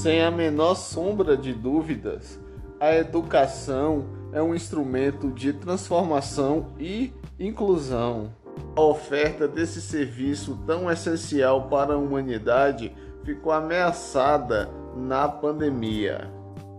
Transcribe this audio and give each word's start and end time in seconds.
Sem 0.00 0.22
a 0.22 0.30
menor 0.30 0.76
sombra 0.76 1.36
de 1.36 1.52
dúvidas, 1.52 2.40
a 2.80 2.94
educação 2.94 4.06
é 4.32 4.40
um 4.40 4.54
instrumento 4.54 5.30
de 5.30 5.52
transformação 5.52 6.68
e 6.78 7.12
inclusão. 7.38 8.32
A 8.74 8.80
oferta 8.80 9.46
desse 9.46 9.78
serviço 9.82 10.58
tão 10.66 10.90
essencial 10.90 11.68
para 11.68 11.92
a 11.92 11.98
humanidade 11.98 12.96
ficou 13.24 13.52
ameaçada 13.52 14.70
na 14.96 15.28
pandemia. 15.28 16.30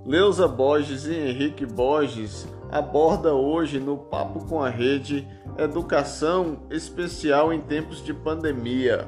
Leusa 0.03 0.47
Borges 0.47 1.05
e 1.05 1.13
Henrique 1.13 1.63
Borges 1.67 2.47
aborda 2.71 3.35
hoje 3.35 3.79
no 3.79 3.99
Papo 3.99 4.47
com 4.47 4.63
a 4.63 4.69
Rede 4.69 5.27
Educação 5.59 6.63
Especial 6.71 7.53
em 7.53 7.61
Tempos 7.61 8.03
de 8.03 8.15
Pandemia. 8.15 9.07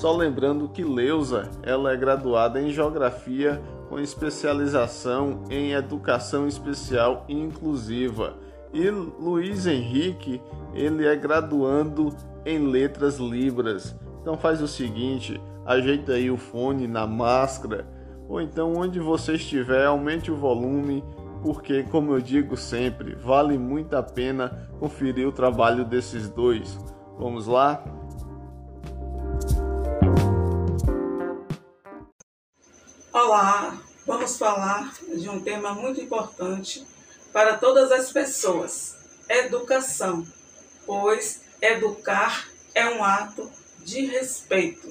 Só 0.00 0.16
lembrando 0.16 0.66
que 0.66 0.82
Leusa 0.82 1.50
ela 1.62 1.92
é 1.92 1.96
graduada 1.96 2.58
em 2.58 2.70
Geografia 2.70 3.60
com 3.90 3.98
especialização 3.98 5.44
em 5.50 5.72
Educação 5.72 6.48
Especial 6.48 7.26
e 7.28 7.38
Inclusiva. 7.38 8.32
E 8.72 8.88
Luiz 8.88 9.66
Henrique, 9.66 10.40
ele 10.72 11.06
é 11.06 11.14
graduando 11.14 12.16
em 12.46 12.66
Letras 12.66 13.18
Libras. 13.18 13.94
Então 14.22 14.38
faz 14.38 14.62
o 14.62 14.66
seguinte, 14.66 15.38
ajeita 15.66 16.12
aí 16.12 16.30
o 16.30 16.38
fone 16.38 16.86
na 16.86 17.06
máscara, 17.06 17.86
ou 18.26 18.40
então 18.40 18.72
onde 18.72 18.98
você 18.98 19.34
estiver, 19.34 19.84
aumente 19.84 20.30
o 20.30 20.36
volume 20.36 21.04
porque, 21.42 21.82
como 21.82 22.14
eu 22.14 22.22
digo 22.22 22.56
sempre, 22.56 23.14
vale 23.16 23.58
muito 23.58 23.94
a 23.94 24.02
pena 24.02 24.66
conferir 24.78 25.28
o 25.28 25.32
trabalho 25.32 25.84
desses 25.84 26.30
dois. 26.30 26.78
Vamos 27.18 27.46
lá? 27.46 27.84
Olá, 33.12 33.76
vamos 34.06 34.38
falar 34.38 34.94
de 35.12 35.28
um 35.28 35.40
tema 35.40 35.74
muito 35.74 36.00
importante 36.00 36.86
para 37.32 37.56
todas 37.56 37.90
as 37.90 38.12
pessoas: 38.12 38.94
educação, 39.28 40.24
pois 40.86 41.40
educar 41.60 42.46
é 42.72 42.86
um 42.86 43.02
ato 43.02 43.50
de 43.84 44.06
respeito. 44.06 44.88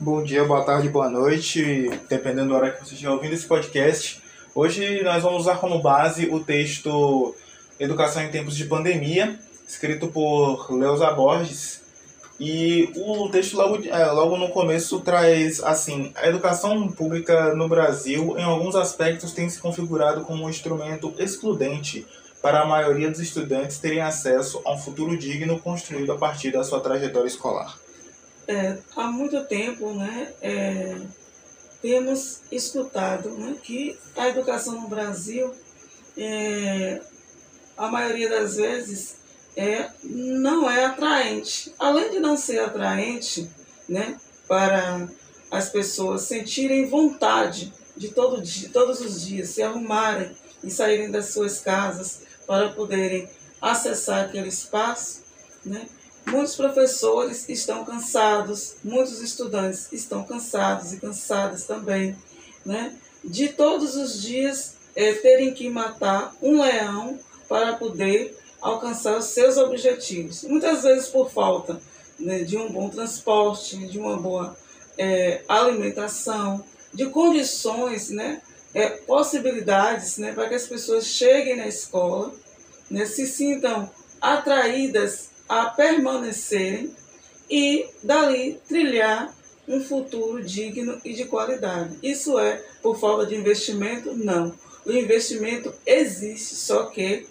Bom 0.00 0.22
dia, 0.22 0.44
boa 0.44 0.64
tarde, 0.64 0.88
boa 0.88 1.10
noite, 1.10 1.90
dependendo 2.08 2.48
da 2.48 2.56
hora 2.56 2.70
que 2.70 2.82
você 2.82 2.94
estiver 2.94 3.12
ouvindo 3.12 3.34
esse 3.34 3.46
podcast. 3.46 4.22
Hoje 4.54 5.02
nós 5.02 5.22
vamos 5.22 5.42
usar 5.42 5.58
como 5.58 5.82
base 5.82 6.30
o 6.30 6.42
texto 6.42 7.34
Educação 7.78 8.22
em 8.22 8.30
Tempos 8.30 8.56
de 8.56 8.64
Pandemia, 8.64 9.38
escrito 9.68 10.08
por 10.08 10.72
Leusa 10.72 11.10
Borges. 11.10 11.87
E 12.40 12.92
o 12.94 13.28
texto 13.30 13.56
logo, 13.56 13.84
é, 13.84 14.10
logo 14.12 14.36
no 14.36 14.50
começo 14.50 15.00
traz 15.00 15.60
assim, 15.62 16.12
a 16.14 16.28
educação 16.28 16.88
pública 16.88 17.52
no 17.54 17.68
Brasil 17.68 18.38
em 18.38 18.44
alguns 18.44 18.76
aspectos 18.76 19.32
tem 19.32 19.48
se 19.50 19.58
configurado 19.58 20.24
como 20.24 20.44
um 20.44 20.50
instrumento 20.50 21.12
excludente 21.18 22.06
para 22.40 22.60
a 22.60 22.66
maioria 22.66 23.10
dos 23.10 23.18
estudantes 23.18 23.78
terem 23.78 24.00
acesso 24.00 24.62
a 24.64 24.72
um 24.72 24.78
futuro 24.78 25.16
digno 25.18 25.58
construído 25.58 26.12
a 26.12 26.16
partir 26.16 26.52
da 26.52 26.62
sua 26.62 26.80
trajetória 26.80 27.26
escolar. 27.26 27.76
É, 28.46 28.78
há 28.96 29.08
muito 29.08 29.44
tempo, 29.44 29.92
né, 29.92 30.32
é, 30.40 30.96
temos 31.82 32.40
escutado 32.50 33.30
né, 33.30 33.56
que 33.62 33.98
a 34.16 34.28
educação 34.28 34.80
no 34.80 34.88
Brasil, 34.88 35.52
é, 36.16 37.00
a 37.76 37.88
maioria 37.88 38.30
das 38.30 38.56
vezes, 38.56 39.16
é, 39.58 39.90
não 40.04 40.70
é 40.70 40.84
atraente. 40.84 41.74
Além 41.76 42.12
de 42.12 42.20
não 42.20 42.36
ser 42.36 42.60
atraente 42.60 43.50
né, 43.88 44.16
para 44.46 45.08
as 45.50 45.68
pessoas 45.68 46.22
sentirem 46.22 46.88
vontade 46.88 47.72
de 47.96 48.08
todo 48.08 48.40
dia, 48.40 48.70
todos 48.72 49.00
os 49.00 49.26
dias 49.26 49.48
se 49.48 49.60
arrumarem 49.60 50.30
e 50.62 50.70
saírem 50.70 51.10
das 51.10 51.32
suas 51.32 51.58
casas 51.58 52.22
para 52.46 52.68
poderem 52.68 53.28
acessar 53.60 54.24
aquele 54.24 54.48
espaço, 54.48 55.22
né, 55.64 55.88
Muitos 56.30 56.56
professores 56.56 57.48
estão 57.48 57.86
cansados, 57.86 58.76
muitos 58.84 59.22
estudantes 59.22 59.90
estão 59.92 60.24
cansados 60.24 60.92
e 60.92 60.98
cansadas 60.98 61.64
também, 61.64 62.14
né? 62.66 62.94
De 63.24 63.48
todos 63.48 63.96
os 63.96 64.20
dias 64.20 64.74
é, 64.94 65.14
terem 65.14 65.54
que 65.54 65.70
matar 65.70 66.36
um 66.42 66.60
leão 66.60 67.18
para 67.48 67.72
poder 67.76 68.36
alcançar 68.60 69.16
os 69.16 69.26
seus 69.26 69.56
objetivos. 69.56 70.44
Muitas 70.44 70.82
vezes 70.82 71.08
por 71.08 71.30
falta 71.30 71.80
né, 72.18 72.40
de 72.40 72.56
um 72.56 72.70
bom 72.72 72.88
transporte, 72.88 73.76
de 73.86 73.98
uma 73.98 74.16
boa 74.16 74.56
é, 74.96 75.42
alimentação, 75.48 76.64
de 76.92 77.06
condições, 77.06 78.10
né, 78.10 78.42
é, 78.74 78.88
possibilidades 78.88 80.18
né, 80.18 80.32
para 80.32 80.48
que 80.48 80.54
as 80.54 80.66
pessoas 80.66 81.06
cheguem 81.06 81.56
na 81.56 81.66
escola, 81.66 82.34
né, 82.90 83.06
se 83.06 83.26
sintam 83.26 83.90
atraídas 84.20 85.30
a 85.48 85.66
permanecerem 85.66 86.94
e 87.50 87.86
dali 88.02 88.60
trilhar 88.68 89.34
um 89.66 89.82
futuro 89.82 90.42
digno 90.42 91.00
e 91.04 91.12
de 91.12 91.26
qualidade. 91.26 91.96
Isso 92.02 92.38
é 92.38 92.62
por 92.82 92.98
falta 92.98 93.26
de 93.26 93.34
investimento? 93.34 94.14
Não. 94.14 94.54
O 94.84 94.92
investimento 94.92 95.74
existe, 95.86 96.54
só 96.54 96.86
que 96.86 97.26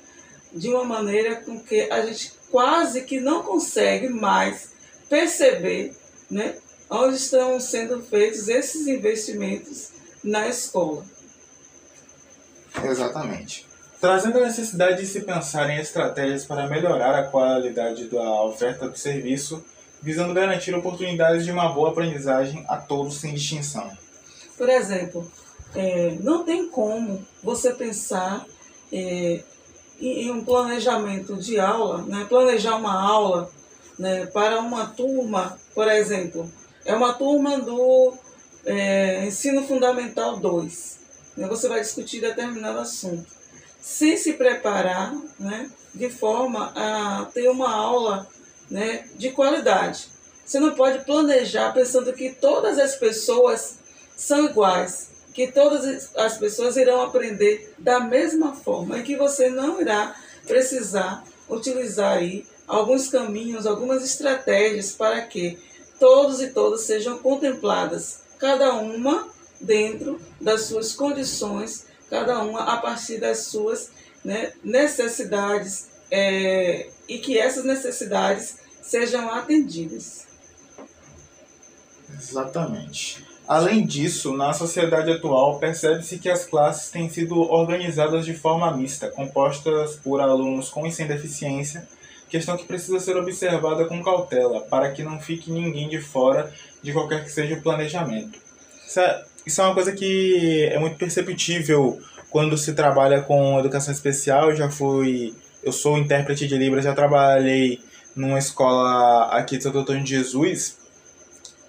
de 0.54 0.70
uma 0.70 0.84
maneira 0.84 1.38
com 1.38 1.60
que 1.60 1.90
a 1.92 2.06
gente 2.06 2.34
quase 2.50 3.02
que 3.02 3.20
não 3.20 3.44
consegue 3.44 4.10
mais 4.10 4.72
perceber 5.10 5.96
né, 6.30 6.56
onde 6.90 7.18
estão 7.18 7.60
sendo 7.60 8.02
feitos 8.02 8.48
esses 8.48 8.88
investimentos 8.88 9.90
na 10.24 10.48
escola. 10.48 11.06
Exatamente 12.84 13.68
trazendo 14.00 14.38
a 14.38 14.46
necessidade 14.46 15.02
de 15.02 15.08
se 15.08 15.22
pensar 15.22 15.70
em 15.70 15.80
estratégias 15.80 16.46
para 16.46 16.68
melhorar 16.68 17.16
a 17.16 17.24
qualidade 17.24 18.06
da 18.06 18.44
oferta 18.44 18.88
do 18.88 18.98
serviço, 18.98 19.64
visando 20.02 20.34
garantir 20.34 20.74
oportunidades 20.76 21.44
de 21.44 21.52
uma 21.52 21.70
boa 21.70 21.90
aprendizagem 21.90 22.64
a 22.68 22.78
todos 22.78 23.18
sem 23.18 23.34
distinção. 23.34 23.92
Por 24.56 24.70
exemplo, 24.70 25.30
é, 25.76 26.16
não 26.20 26.44
tem 26.44 26.70
como 26.70 27.26
você 27.44 27.74
pensar 27.74 28.46
é, 28.94 29.42
em 30.00 30.32
um 30.32 30.44
planejamento 30.44 31.36
de 31.36 31.60
aula, 31.60 32.04
né, 32.04 32.26
planejar 32.30 32.76
uma 32.76 32.94
aula 32.94 33.50
né, 33.98 34.26
para 34.28 34.60
uma 34.60 34.86
turma, 34.88 35.58
por 35.74 35.88
exemplo, 35.88 36.52
é 36.86 36.94
uma 36.94 37.14
turma 37.14 37.60
do 37.60 38.14
é, 38.66 39.26
Ensino 39.26 39.66
Fundamental 39.66 40.38
2. 40.38 41.00
Né, 41.38 41.48
você 41.48 41.68
vai 41.68 41.82
discutir 41.82 42.22
determinado 42.22 42.80
assunto. 42.80 43.26
Sem 43.82 44.18
se 44.18 44.34
preparar, 44.34 45.16
né, 45.40 45.70
de 45.94 46.10
forma 46.10 46.72
a 46.76 47.26
ter 47.34 47.50
uma 47.50 47.72
aula 47.72 48.28
né, 48.70 49.08
de 49.16 49.32
qualidade. 49.32 50.10
Você 50.46 50.60
não 50.60 50.76
pode 50.76 51.04
planejar 51.04 51.74
pensando 51.74 52.14
que 52.14 52.30
todas 52.30 52.78
as 52.78 52.96
pessoas 52.96 53.80
são 54.16 54.46
iguais, 54.46 55.10
que 55.38 55.52
todas 55.52 56.16
as 56.16 56.36
pessoas 56.40 56.78
irão 56.78 57.00
aprender 57.00 57.72
da 57.78 58.00
mesma 58.00 58.56
forma 58.56 58.98
e 58.98 59.04
que 59.04 59.16
você 59.16 59.52
não 59.52 59.80
irá 59.80 60.16
precisar 60.48 61.24
utilizar 61.48 62.18
aí 62.18 62.44
alguns 62.68 63.08
caminhos, 63.08 63.68
algumas 63.68 64.04
estratégias 64.04 64.94
para 64.94 65.22
que 65.22 65.60
todos 66.00 66.42
e 66.42 66.48
todas 66.48 66.82
sejam 66.82 67.20
contempladas, 67.20 68.22
cada 68.40 68.74
uma 68.74 69.28
dentro 69.62 70.20
das 70.42 70.62
suas 70.62 70.94
condições 70.94 71.86
cada 72.10 72.40
uma 72.40 72.74
a 72.74 72.78
partir 72.78 73.20
das 73.20 73.42
suas 73.42 73.92
né, 74.26 74.54
necessidades 74.64 75.88
é, 76.10 76.90
e 77.08 77.20
que 77.20 77.38
essas 77.38 77.64
necessidades 77.64 78.58
sejam 78.82 79.30
atendidas. 79.30 80.26
Exatamente. 82.12 83.27
Além 83.48 83.86
disso, 83.86 84.36
na 84.36 84.52
sociedade 84.52 85.10
atual, 85.10 85.58
percebe-se 85.58 86.20
que 86.20 86.30
as 86.30 86.44
classes 86.44 86.90
têm 86.90 87.10
sido 87.10 87.40
organizadas 87.40 88.26
de 88.26 88.34
forma 88.34 88.76
mista, 88.76 89.08
compostas 89.08 89.96
por 89.96 90.20
alunos 90.20 90.70
com 90.70 90.86
e 90.86 90.92
sem 90.92 91.08
deficiência, 91.08 91.88
questão 92.30 92.58
que 92.58 92.66
precisa 92.66 93.00
ser 93.00 93.16
observada 93.16 93.86
com 93.86 94.04
cautela, 94.04 94.62
para 94.62 94.92
que 94.92 95.02
não 95.02 95.20
fique 95.20 95.50
ninguém 95.50 95.88
de 95.88 96.02
fora 96.02 96.52
de 96.84 96.92
qualquer 96.92 97.24
que 97.24 97.32
seja 97.32 97.56
o 97.56 97.62
planejamento. 97.62 98.38
Isso 98.86 99.00
é 99.00 99.24
é 99.46 99.62
uma 99.64 99.74
coisa 99.74 99.94
que 99.94 100.66
é 100.70 100.78
muito 100.78 100.98
perceptível 100.98 101.98
quando 102.30 102.58
se 102.58 102.74
trabalha 102.74 103.22
com 103.22 103.58
educação 103.60 103.94
especial. 103.94 104.50
Eu 104.50 104.58
já 104.58 104.70
fui, 104.70 105.34
eu 105.64 105.72
sou 105.72 105.98
intérprete 105.98 106.48
de 106.48 106.58
Libras, 106.58 106.84
já 106.84 106.94
trabalhei 106.94 107.80
numa 108.14 108.38
escola 108.38 109.30
aqui 109.32 109.58
de 109.58 109.64
Santo 109.64 109.80
Antônio 109.80 110.04
de 110.04 110.10
Jesus. 110.10 110.78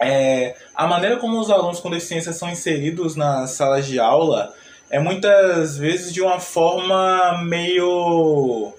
É, 0.01 0.57
a 0.79 0.87
maneira 0.87 1.17
como 1.17 1.41
os 1.41 1.51
alunos 1.51 1.81
com 1.81 1.91
deficiência 1.91 2.33
são 2.33 2.49
inseridos 2.49 3.17
nas 3.17 3.51
salas 3.51 3.85
de 3.85 3.99
aula 3.99 4.55
é 4.89 5.01
muitas 5.01 5.77
vezes 5.77 6.13
de 6.15 6.23
uma 6.23 6.39
forma 6.39 7.43
meio, 7.43 8.73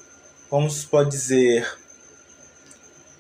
como 0.50 0.70
se 0.70 0.88
pode 0.88 1.10
dizer, 1.10 1.68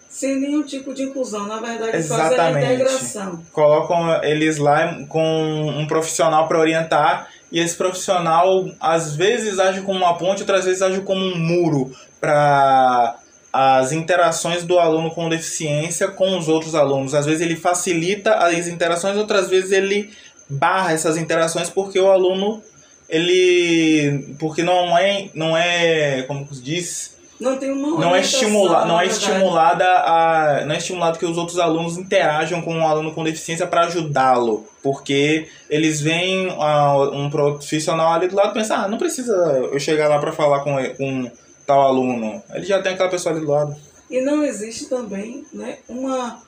sem 0.10 0.40
nenhum 0.40 0.64
tipo 0.64 0.94
de 0.94 1.04
inclusão. 1.04 1.46
Na 1.46 1.60
verdade, 1.60 1.98
Exatamente. 1.98 2.36
fazem 2.38 2.56
a 2.56 2.74
integração. 2.74 3.44
Colocam 3.52 4.24
eles 4.24 4.58
lá 4.58 5.06
com 5.10 5.70
um 5.78 5.86
profissional 5.86 6.48
para 6.48 6.60
orientar 6.60 7.28
e 7.52 7.60
esse 7.60 7.76
profissional 7.76 8.66
às 8.80 9.14
vezes 9.14 9.60
age 9.60 9.82
como 9.82 10.00
uma 10.00 10.18
ponte, 10.18 10.42
outras 10.42 10.64
vezes 10.64 10.82
age 10.82 11.02
como 11.02 11.22
um 11.22 11.38
muro 11.38 11.92
para 12.20 13.20
as 13.52 13.92
interações 13.92 14.64
do 14.64 14.78
aluno 14.78 15.12
com 15.12 15.28
deficiência 15.28 16.08
com 16.08 16.38
os 16.38 16.48
outros 16.48 16.76
alunos. 16.76 17.14
Às 17.14 17.26
vezes 17.26 17.42
ele 17.42 17.56
facilita 17.56 18.36
as 18.36 18.68
interações, 18.68 19.18
outras 19.18 19.50
vezes 19.50 19.72
ele 19.72 20.12
barra 20.50 20.94
essas 20.94 21.18
interações 21.18 21.70
porque 21.70 22.00
o 22.00 22.12
aluno 22.12 22.62
ele 23.08 24.36
porque 24.40 24.64
não 24.64 24.98
é 24.98 25.30
não 25.34 25.56
é 25.56 26.24
como 26.24 26.48
se 26.54 26.62
diz 26.62 27.20
não 27.40 27.58
tem 27.58 27.72
uma 27.72 28.00
não 28.00 28.16
é 28.16 28.20
estimula, 28.20 28.86
não 28.86 29.00
é 29.00 29.06
estimulada 29.06 29.86
a 29.86 30.66
não 30.66 30.76
é 30.76 30.78
estimulado 30.78 31.18
que 31.18 31.26
os 31.26 31.38
outros 31.38 31.58
alunos 31.60 31.98
interajam 31.98 32.62
com 32.62 32.74
um 32.76 32.88
aluno 32.88 33.14
com 33.14 33.24
deficiência 33.24 33.66
para 33.66 33.86
ajudá-lo 33.86 34.68
porque 34.84 35.48
eles 35.70 36.02
veem 36.02 36.48
uh, 36.48 37.16
um 37.16 37.30
profissional 37.30 38.14
ali 38.14 38.28
do 38.28 38.36
lado 38.36 38.52
e 38.52 38.54
pensam 38.54 38.78
ah 38.78 38.88
não 38.88 38.98
precisa 38.98 39.34
eu 39.72 39.80
chegar 39.80 40.08
lá 40.08 40.20
para 40.20 40.32
falar 40.32 40.60
com, 40.62 40.76
com 40.96 41.32
tal 41.70 41.82
aluno. 41.82 42.42
Ele 42.50 42.66
já 42.66 42.82
tem 42.82 42.94
aquela 42.94 43.10
pessoa 43.10 43.36
ali 43.36 43.46
do 43.46 43.52
lado. 43.52 43.76
E 44.10 44.20
não 44.22 44.44
existe 44.44 44.88
também 44.88 45.46
né 45.54 45.78
uma 45.88 46.42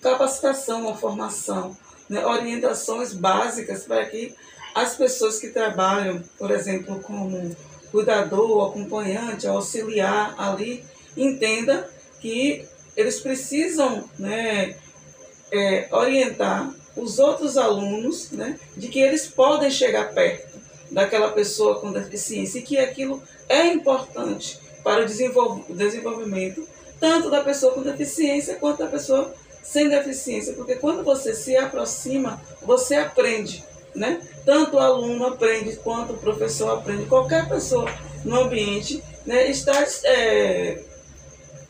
capacitação 0.00 0.82
uma 0.82 0.96
formação 0.96 1.76
né, 2.08 2.24
orientações 2.24 3.12
básicas 3.12 3.82
para 3.82 4.04
que 4.06 4.32
as 4.72 4.94
pessoas 4.94 5.40
que 5.40 5.48
trabalham, 5.48 6.22
por 6.38 6.52
exemplo, 6.52 7.00
como 7.00 7.54
cuidador, 7.90 8.70
acompanhante, 8.70 9.48
auxiliar 9.48 10.36
ali, 10.38 10.84
entenda 11.16 11.90
que 12.20 12.64
eles 12.96 13.18
precisam 13.18 14.04
né, 14.16 14.76
é, 15.50 15.88
orientar 15.90 16.72
os 16.96 17.18
outros 17.18 17.58
alunos 17.58 18.30
né, 18.30 18.58
de 18.76 18.86
que 18.86 19.00
eles 19.00 19.26
podem 19.26 19.70
chegar 19.70 20.12
perto 20.14 20.60
daquela 20.90 21.32
pessoa 21.32 21.80
com 21.80 21.92
deficiência 21.92 22.60
e 22.60 22.62
que 22.62 22.78
aquilo 22.78 23.20
é 23.50 23.66
importante 23.66 24.58
para 24.82 25.02
o 25.02 25.74
desenvolvimento 25.74 26.66
tanto 27.00 27.28
da 27.28 27.42
pessoa 27.42 27.72
com 27.72 27.82
deficiência 27.82 28.56
quanto 28.56 28.78
da 28.78 28.86
pessoa 28.86 29.34
sem 29.62 29.88
deficiência, 29.88 30.54
porque 30.54 30.76
quando 30.76 31.02
você 31.02 31.34
se 31.34 31.56
aproxima, 31.56 32.40
você 32.62 32.94
aprende, 32.94 33.64
né? 33.94 34.20
Tanto 34.44 34.76
o 34.76 34.78
aluno 34.78 35.26
aprende 35.26 35.76
quanto 35.76 36.12
o 36.12 36.18
professor 36.18 36.70
aprende, 36.78 37.06
qualquer 37.06 37.48
pessoa 37.48 37.86
no 38.24 38.40
ambiente 38.40 39.02
né, 39.26 39.50
está 39.50 39.84
é, 40.04 40.82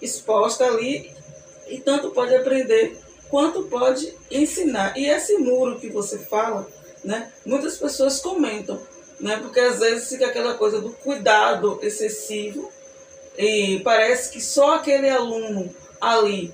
exposta 0.01 0.65
ali 0.65 1.11
e 1.69 1.79
tanto 1.79 2.11
pode 2.11 2.35
aprender 2.35 2.99
quanto 3.29 3.65
pode 3.65 4.15
ensinar. 4.31 4.97
E 4.97 5.07
esse 5.07 5.37
muro 5.39 5.79
que 5.79 5.89
você 5.89 6.19
fala, 6.19 6.67
né, 7.05 7.33
muitas 7.45 7.77
pessoas 7.77 8.21
comentam, 8.21 8.81
né, 9.21 9.37
porque 9.37 9.61
às 9.61 9.79
vezes 9.79 10.09
fica 10.09 10.27
aquela 10.27 10.55
coisa 10.55 10.81
do 10.81 10.91
cuidado 10.91 11.79
excessivo 11.83 12.71
e 13.37 13.81
parece 13.85 14.31
que 14.31 14.41
só 14.41 14.77
aquele 14.77 15.09
aluno 15.09 15.73
ali 16.01 16.53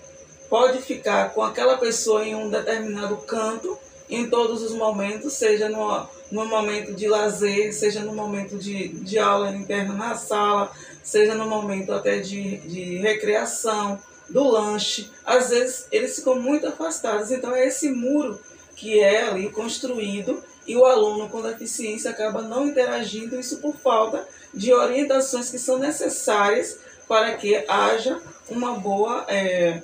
pode 0.49 0.81
ficar 0.83 1.33
com 1.33 1.43
aquela 1.43 1.77
pessoa 1.77 2.25
em 2.25 2.35
um 2.35 2.51
determinado 2.51 3.17
canto 3.19 3.79
em 4.09 4.29
todos 4.29 4.63
os 4.63 4.73
momentos, 4.73 5.33
seja 5.33 5.69
no, 5.69 6.07
no 6.31 6.47
momento 6.47 6.93
de 6.93 7.09
lazer, 7.09 7.73
seja 7.73 8.01
no 8.01 8.15
momento 8.15 8.57
de, 8.57 8.89
de 8.89 9.19
aula 9.19 9.51
interna 9.51 9.95
na 9.95 10.15
sala, 10.15 10.71
seja 11.03 11.35
no 11.35 11.47
momento 11.49 11.93
até 11.93 12.19
de, 12.19 12.59
de 12.59 12.99
recreação, 12.99 14.01
do 14.29 14.45
lanche. 14.45 15.11
Às 15.25 15.51
vezes 15.51 15.87
eles 15.91 16.17
ficam 16.17 16.41
muito 16.41 16.67
afastados, 16.67 17.31
então 17.31 17.55
é 17.55 17.67
esse 17.67 17.91
muro 17.91 18.41
que 18.75 19.01
é 19.01 19.27
ali 19.27 19.51
construído 19.51 20.43
e 20.67 20.77
o 20.77 20.85
aluno 20.85 21.29
com 21.29 21.43
deficiência 21.43 22.11
acaba 22.11 22.43
não 22.43 22.67
interagindo, 22.67 23.39
isso 23.39 23.59
por 23.59 23.77
falta 23.77 24.27
de 24.53 24.73
orientações 24.73 25.51
que 25.51 25.59
são 25.59 25.79
necessárias 25.79 26.79
para 27.09 27.35
que 27.37 27.65
haja 27.69 28.21
uma 28.51 28.79
boa. 28.79 29.25
É, 29.29 29.83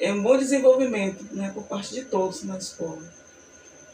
é 0.00 0.12
um 0.12 0.22
bom 0.22 0.36
desenvolvimento 0.36 1.24
né, 1.32 1.50
por 1.54 1.64
parte 1.64 1.94
de 1.94 2.04
todos 2.04 2.42
na 2.42 2.58
escola. 2.58 2.98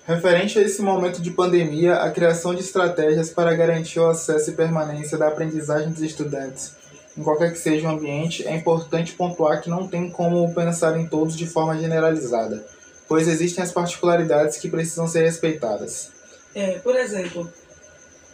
Referente 0.07 0.59
a 0.59 0.63
esse 0.63 0.81
momento 0.81 1.21
de 1.21 1.31
pandemia, 1.31 1.97
a 1.97 2.11
criação 2.11 2.55
de 2.55 2.63
estratégias 2.63 3.29
para 3.29 3.55
garantir 3.55 4.01
o 4.01 4.09
acesso 4.09 4.51
e 4.51 4.55
permanência 4.55 5.19
da 5.19 5.29
aprendizagem 5.29 5.93
dos 5.93 6.01
estudantes, 6.01 6.73
em 7.17 7.23
qualquer 7.23 7.53
que 7.53 7.59
seja 7.59 7.87
o 7.87 7.91
ambiente, 7.91 8.47
é 8.47 8.57
importante 8.57 9.13
pontuar 9.13 9.61
que 9.61 9.69
não 9.69 9.87
tem 9.87 10.09
como 10.09 10.55
pensar 10.55 10.99
em 10.99 11.07
todos 11.07 11.37
de 11.37 11.47
forma 11.47 11.77
generalizada, 11.77 12.65
pois 13.07 13.29
existem 13.29 13.63
as 13.63 13.71
particularidades 13.71 14.57
que 14.57 14.71
precisam 14.71 15.07
ser 15.07 15.25
respeitadas. 15.25 16.11
É, 16.55 16.79
por 16.79 16.97
exemplo, 16.97 17.53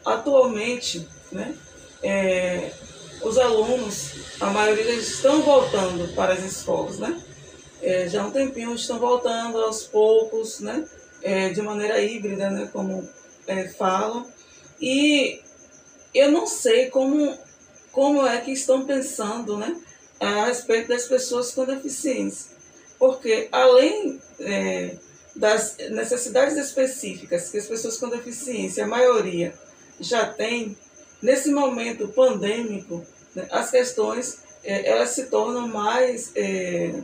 atualmente, 0.04 1.06
né, 1.32 1.54
é, 2.02 2.72
os 3.22 3.38
alunos, 3.38 4.12
a 4.40 4.46
maioria 4.50 4.84
deles 4.84 5.08
estão 5.08 5.42
voltando 5.42 6.14
para 6.14 6.34
as 6.34 6.42
escolas, 6.42 6.98
né? 6.98 7.22
é, 7.84 8.08
já 8.08 8.22
há 8.22 8.26
um 8.26 8.30
tempinho 8.30 8.74
estão 8.74 8.98
voltando 8.98 9.58
aos 9.58 9.84
poucos, 9.84 10.60
né? 10.60 10.86
É, 11.22 11.50
de 11.50 11.60
maneira 11.60 12.00
híbrida, 12.00 12.50
né? 12.50 12.68
Como 12.72 13.06
é, 13.46 13.68
falam. 13.68 14.26
E 14.80 15.40
eu 16.14 16.32
não 16.32 16.46
sei 16.46 16.88
como, 16.88 17.36
como 17.92 18.26
é 18.26 18.40
que 18.40 18.52
estão 18.52 18.86
pensando, 18.86 19.58
né? 19.58 19.76
A 20.18 20.46
respeito 20.46 20.88
das 20.88 21.04
pessoas 21.04 21.52
com 21.52 21.66
deficiência. 21.66 22.52
Porque 22.98 23.48
além 23.52 24.20
é, 24.40 24.96
das 25.34 25.76
necessidades 25.90 26.56
específicas 26.56 27.50
que 27.50 27.58
as 27.58 27.66
pessoas 27.66 27.98
com 27.98 28.08
deficiência, 28.08 28.84
a 28.84 28.88
maioria, 28.88 29.54
já 29.98 30.26
tem, 30.26 30.76
nesse 31.20 31.50
momento 31.50 32.08
pandêmico, 32.08 33.04
né, 33.34 33.46
as 33.50 33.70
questões 33.70 34.38
é, 34.62 34.88
elas 34.88 35.10
se 35.10 35.26
tornam 35.26 35.68
mais 35.68 36.32
é, 36.34 36.94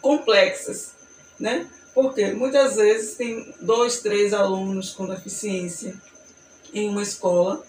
complexas, 0.00 0.92
né? 1.38 1.68
Porque 1.94 2.32
muitas 2.32 2.76
vezes 2.76 3.14
tem 3.14 3.54
dois, 3.60 4.00
três 4.00 4.34
alunos 4.34 4.90
com 4.90 5.06
deficiência 5.06 5.94
em 6.74 6.88
uma 6.88 7.02
escola 7.02 7.64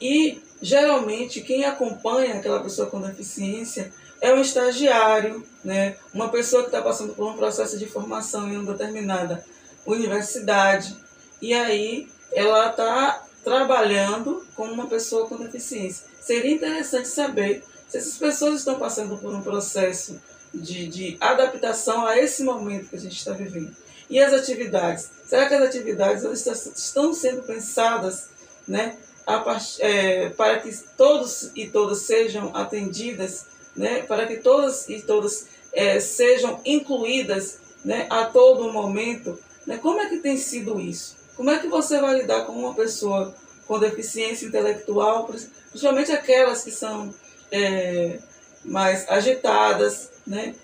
e 0.00 0.40
geralmente 0.60 1.40
quem 1.40 1.64
acompanha 1.64 2.34
aquela 2.34 2.60
pessoa 2.62 2.88
com 2.88 3.00
deficiência 3.00 3.92
é 4.24 4.32
um 4.32 4.40
estagiário, 4.40 5.46
né? 5.62 5.96
Uma 6.12 6.30
pessoa 6.30 6.62
que 6.62 6.68
está 6.68 6.80
passando 6.80 7.12
por 7.12 7.30
um 7.30 7.36
processo 7.36 7.78
de 7.78 7.86
formação 7.86 8.48
em 8.48 8.56
uma 8.56 8.72
determinada 8.72 9.44
universidade 9.84 10.96
e 11.42 11.52
aí 11.52 12.08
ela 12.32 12.70
está 12.70 13.22
trabalhando 13.44 14.42
com 14.56 14.64
uma 14.64 14.86
pessoa 14.86 15.28
com 15.28 15.36
deficiência. 15.36 16.06
Seria 16.22 16.54
interessante 16.54 17.06
saber 17.06 17.62
se 17.86 17.98
essas 17.98 18.16
pessoas 18.16 18.60
estão 18.60 18.78
passando 18.78 19.18
por 19.18 19.30
um 19.30 19.42
processo 19.42 20.18
de, 20.54 20.88
de 20.88 21.16
adaptação 21.20 22.06
a 22.06 22.18
esse 22.18 22.42
momento 22.42 22.88
que 22.88 22.96
a 22.96 23.00
gente 23.00 23.18
está 23.18 23.32
vivendo. 23.32 23.76
E 24.08 24.18
as 24.18 24.32
atividades? 24.32 25.10
Será 25.26 25.46
que 25.46 25.54
as 25.54 25.62
atividades 25.62 26.24
estão 26.46 27.12
sendo 27.12 27.42
pensadas 27.42 28.30
né, 28.66 28.96
part, 29.26 29.82
é, 29.82 30.30
para 30.30 30.60
que 30.60 30.74
todos 30.96 31.50
e 31.54 31.66
todas 31.66 31.98
sejam 31.98 32.56
atendidas, 32.56 33.52
né, 33.76 34.02
para 34.02 34.26
que 34.26 34.36
todas 34.36 34.88
e 34.88 35.02
todas 35.02 35.48
é, 35.72 35.98
sejam 36.00 36.60
incluídas 36.64 37.58
né, 37.84 38.06
a 38.10 38.26
todo 38.26 38.72
momento? 38.72 39.38
Né? 39.66 39.78
Como 39.78 40.00
é 40.00 40.08
que 40.08 40.18
tem 40.18 40.36
sido 40.36 40.80
isso? 40.80 41.16
Como 41.36 41.50
é 41.50 41.58
que 41.58 41.66
você 41.66 42.00
vai 42.00 42.20
lidar 42.20 42.44
com 42.44 42.52
uma 42.52 42.74
pessoa 42.74 43.34
com 43.66 43.78
deficiência 43.78 44.46
intelectual, 44.46 45.26
principalmente 45.70 46.12
aquelas 46.12 46.62
que 46.62 46.70
são 46.70 47.12
é, 47.50 48.18
mais 48.64 49.08
agitadas, 49.08 50.10
né? 50.26 50.54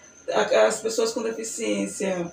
As 0.66 0.80
pessoas 0.80 1.12
com 1.12 1.22
deficiência, 1.22 2.30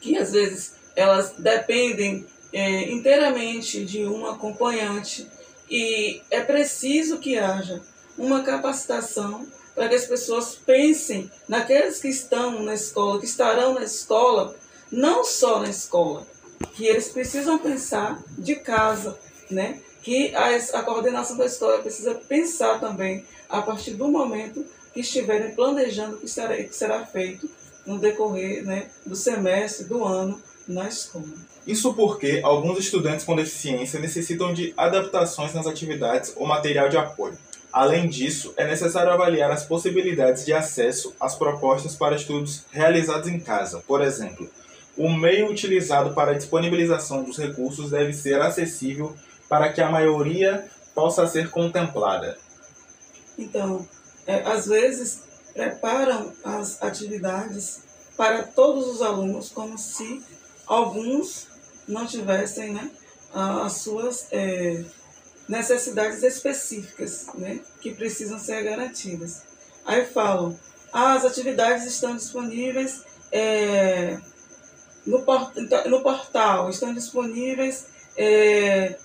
que 0.00 0.16
às 0.16 0.32
vezes 0.32 0.74
elas 0.96 1.34
dependem 1.38 2.26
é, 2.52 2.90
inteiramente 2.90 3.84
de 3.84 4.04
um 4.06 4.26
acompanhante 4.26 5.28
e 5.70 6.22
é 6.30 6.40
preciso 6.40 7.18
que 7.18 7.38
haja 7.38 7.82
uma 8.16 8.42
capacitação 8.42 9.46
para 9.76 9.90
que 9.90 9.94
as 9.94 10.06
pessoas 10.06 10.54
pensem 10.56 11.30
naqueles 11.46 12.00
que 12.00 12.08
estão 12.08 12.62
na 12.62 12.74
escola, 12.74 13.20
que 13.20 13.26
estarão 13.26 13.74
na 13.74 13.84
escola, 13.84 14.56
não 14.90 15.22
só 15.22 15.60
na 15.60 15.68
escola, 15.68 16.26
que 16.74 16.86
eles 16.86 17.08
precisam 17.10 17.58
pensar 17.58 18.20
de 18.38 18.56
casa, 18.56 19.18
né? 19.50 19.80
que 20.02 20.34
a, 20.34 20.56
a 20.78 20.82
coordenação 20.82 21.36
da 21.36 21.44
escola 21.44 21.82
precisa 21.82 22.14
pensar 22.14 22.80
também 22.80 23.24
a 23.48 23.60
partir 23.60 23.90
do 23.92 24.08
momento 24.08 24.64
que 24.94 25.00
estiverem 25.00 25.54
planejando 25.54 26.16
o 26.16 26.20
que 26.20 26.28
será, 26.28 26.56
que 26.56 26.74
será 26.74 27.04
feito 27.04 27.50
no 27.84 27.98
decorrer 27.98 28.64
né, 28.64 28.88
do 29.04 29.14
semestre, 29.14 29.84
do 29.84 30.04
ano 30.04 30.40
na 30.66 30.88
escola. 30.88 31.26
Isso 31.66 31.92
porque 31.94 32.40
alguns 32.44 32.78
estudantes 32.78 33.24
com 33.24 33.34
deficiência 33.34 33.98
necessitam 33.98 34.54
de 34.54 34.72
adaptações 34.76 35.52
nas 35.52 35.66
atividades 35.66 36.32
ou 36.36 36.46
material 36.46 36.88
de 36.88 36.96
apoio. 36.96 37.36
Além 37.72 38.08
disso, 38.08 38.54
é 38.56 38.66
necessário 38.66 39.12
avaliar 39.12 39.50
as 39.50 39.64
possibilidades 39.64 40.44
de 40.44 40.52
acesso 40.52 41.14
às 41.20 41.34
propostas 41.34 41.94
para 41.94 42.16
estudos 42.16 42.64
realizados 42.70 43.28
em 43.28 43.38
casa. 43.38 43.82
Por 43.86 44.02
exemplo, 44.02 44.48
o 44.96 45.10
meio 45.10 45.50
utilizado 45.50 46.14
para 46.14 46.30
a 46.30 46.34
disponibilização 46.34 47.22
dos 47.22 47.36
recursos 47.36 47.90
deve 47.90 48.12
ser 48.12 48.40
acessível 48.40 49.14
para 49.48 49.72
que 49.72 49.80
a 49.80 49.90
maioria 49.90 50.66
possa 50.94 51.26
ser 51.26 51.50
contemplada. 51.50 52.38
Então, 53.38 53.86
é, 54.26 54.42
às 54.42 54.66
vezes 54.66 55.22
preparam 55.52 56.32
as 56.42 56.82
atividades 56.82 57.82
para 58.16 58.42
todos 58.42 58.86
os 58.86 59.02
alunos 59.02 59.50
como 59.50 59.76
se 59.76 60.22
alguns 60.66 61.48
não 61.86 62.06
tivessem 62.06 62.72
né, 62.72 62.90
as 63.32 63.74
suas 63.74 64.26
é, 64.32 64.82
necessidades 65.48 66.22
específicas 66.22 67.26
né, 67.34 67.60
que 67.80 67.94
precisam 67.94 68.38
ser 68.38 68.62
garantidas. 68.64 69.42
Aí 69.84 70.04
falam, 70.06 70.58
ah, 70.92 71.14
as 71.14 71.24
atividades 71.24 71.84
estão 71.86 72.16
disponíveis 72.16 73.02
é, 73.30 74.18
no, 75.06 75.22
port 75.22 75.54
no 75.86 76.02
portal, 76.02 76.68
estão 76.70 76.92
disponíveis 76.92 77.86
é, 78.16 78.96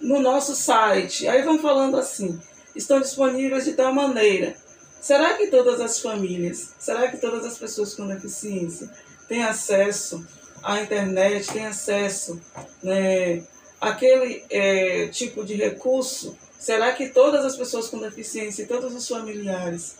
no 0.00 0.20
nosso 0.20 0.54
site. 0.54 1.26
Aí 1.26 1.42
vão 1.42 1.58
falando 1.58 1.96
assim, 1.96 2.40
estão 2.74 3.00
disponíveis 3.00 3.64
de 3.64 3.72
tal 3.72 3.92
maneira. 3.92 4.54
Será 5.00 5.34
que 5.34 5.48
todas 5.48 5.80
as 5.80 6.00
famílias, 6.00 6.74
será 6.78 7.08
que 7.08 7.16
todas 7.18 7.44
as 7.44 7.58
pessoas 7.58 7.94
com 7.94 8.06
deficiência 8.06 8.90
têm 9.28 9.44
acesso 9.44 10.26
à 10.62 10.80
internet, 10.80 11.52
têm 11.52 11.66
acesso 11.66 12.40
né, 12.82 13.42
àquele 13.88 14.44
é, 14.50 15.08
tipo 15.08 15.44
de 15.44 15.54
recurso? 15.54 16.36
Será 16.58 16.92
que 16.92 17.08
todas 17.08 17.44
as 17.44 17.56
pessoas 17.56 17.88
com 17.88 17.98
deficiência 17.98 18.62
e 18.62 18.66
todos 18.66 18.94
os 18.94 19.06
familiares 19.06 19.96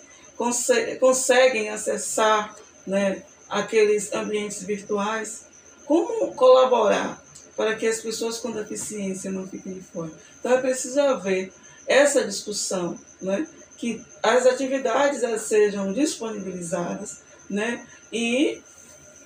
conseguem 1.00 1.68
acessar 1.68 2.56
né, 2.86 3.22
aqueles 3.48 4.12
ambientes 4.12 4.62
virtuais? 4.62 5.46
Como 5.84 6.34
colaborar 6.34 7.22
para 7.56 7.76
que 7.76 7.86
as 7.86 8.00
pessoas 8.00 8.38
com 8.38 8.50
deficiência 8.50 9.30
não 9.30 9.46
fiquem 9.46 9.74
de 9.74 9.80
fora? 9.80 10.10
Então 10.40 10.52
é 10.52 10.60
preciso 10.60 11.00
haver 11.00 11.52
essa 11.86 12.24
discussão, 12.24 12.98
né? 13.22 13.46
que 13.76 14.02
as 14.22 14.46
atividades 14.46 15.22
sejam 15.42 15.92
disponibilizadas 15.92 17.20
né? 17.48 17.86
e 18.10 18.60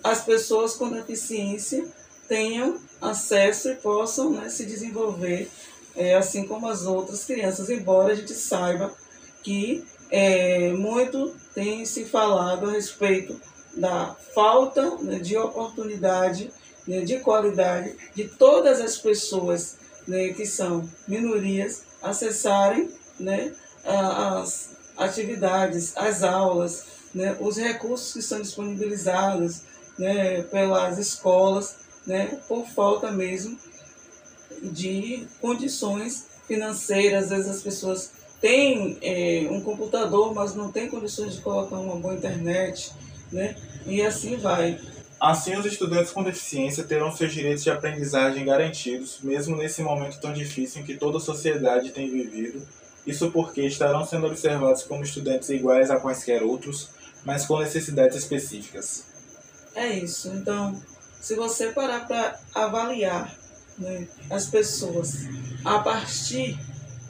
as 0.02 0.24
pessoas 0.24 0.74
com 0.74 0.90
deficiência 0.90 1.86
tenham 2.28 2.78
acesso 3.00 3.70
e 3.70 3.76
possam 3.76 4.30
né, 4.30 4.48
se 4.48 4.66
desenvolver 4.66 5.50
é, 5.96 6.14
assim 6.14 6.46
como 6.46 6.68
as 6.68 6.86
outras 6.86 7.24
crianças, 7.24 7.68
embora 7.70 8.12
a 8.12 8.16
gente 8.16 8.32
saiba 8.32 8.92
que 9.42 9.84
é, 10.10 10.72
muito 10.72 11.34
tem 11.54 11.84
se 11.84 12.04
falado 12.04 12.68
a 12.68 12.72
respeito 12.72 13.40
da 13.76 14.16
falta 14.34 14.96
né, 14.96 15.18
de 15.18 15.36
oportunidade, 15.36 16.50
né, 16.86 17.00
de 17.00 17.18
qualidade 17.20 17.96
de 18.14 18.24
todas 18.24 18.80
as 18.80 18.96
pessoas 18.96 19.76
né, 20.06 20.28
que 20.28 20.46
são 20.46 20.88
minorias 21.06 21.84
acessarem 22.02 22.90
né, 23.18 23.52
as 23.84 24.70
atividades, 24.96 25.96
as 25.96 26.22
aulas, 26.22 26.84
né, 27.14 27.36
os 27.40 27.56
recursos 27.56 28.12
que 28.12 28.22
são 28.22 28.40
disponibilizados 28.40 29.62
né, 29.98 30.42
pelas 30.42 30.98
escolas, 30.98 31.76
né, 32.10 32.40
por 32.48 32.66
falta 32.66 33.12
mesmo 33.12 33.56
de 34.60 35.28
condições 35.40 36.26
financeiras. 36.48 37.24
Às 37.24 37.30
vezes 37.30 37.48
as 37.48 37.62
pessoas 37.62 38.10
têm 38.40 38.98
é, 39.00 39.46
um 39.48 39.60
computador, 39.60 40.34
mas 40.34 40.56
não 40.56 40.72
têm 40.72 40.88
condições 40.88 41.36
de 41.36 41.40
colocar 41.40 41.76
uma 41.76 41.94
boa 41.94 42.14
internet, 42.14 42.92
né, 43.30 43.54
e 43.86 44.02
assim 44.02 44.36
vai. 44.36 44.80
Assim, 45.20 45.54
os 45.56 45.66
estudantes 45.66 46.10
com 46.10 46.24
deficiência 46.24 46.82
terão 46.82 47.14
seus 47.14 47.32
direitos 47.32 47.62
de 47.62 47.70
aprendizagem 47.70 48.44
garantidos, 48.44 49.20
mesmo 49.22 49.54
nesse 49.56 49.80
momento 49.80 50.18
tão 50.18 50.32
difícil 50.32 50.80
em 50.80 50.84
que 50.84 50.96
toda 50.96 51.18
a 51.18 51.20
sociedade 51.20 51.90
tem 51.90 52.10
vivido. 52.10 52.66
Isso 53.06 53.30
porque 53.30 53.62
estarão 53.62 54.04
sendo 54.04 54.26
observados 54.26 54.82
como 54.82 55.04
estudantes 55.04 55.48
iguais 55.50 55.90
a 55.90 56.00
quaisquer 56.00 56.42
outros, 56.42 56.88
mas 57.24 57.46
com 57.46 57.60
necessidades 57.60 58.16
específicas. 58.16 59.04
É 59.74 59.90
isso. 59.90 60.28
Então, 60.28 60.80
se 61.20 61.34
você 61.34 61.68
parar 61.68 62.06
para 62.06 62.38
avaliar 62.54 63.34
né, 63.78 64.08
as 64.30 64.46
pessoas 64.46 65.26
a 65.64 65.78
partir 65.80 66.58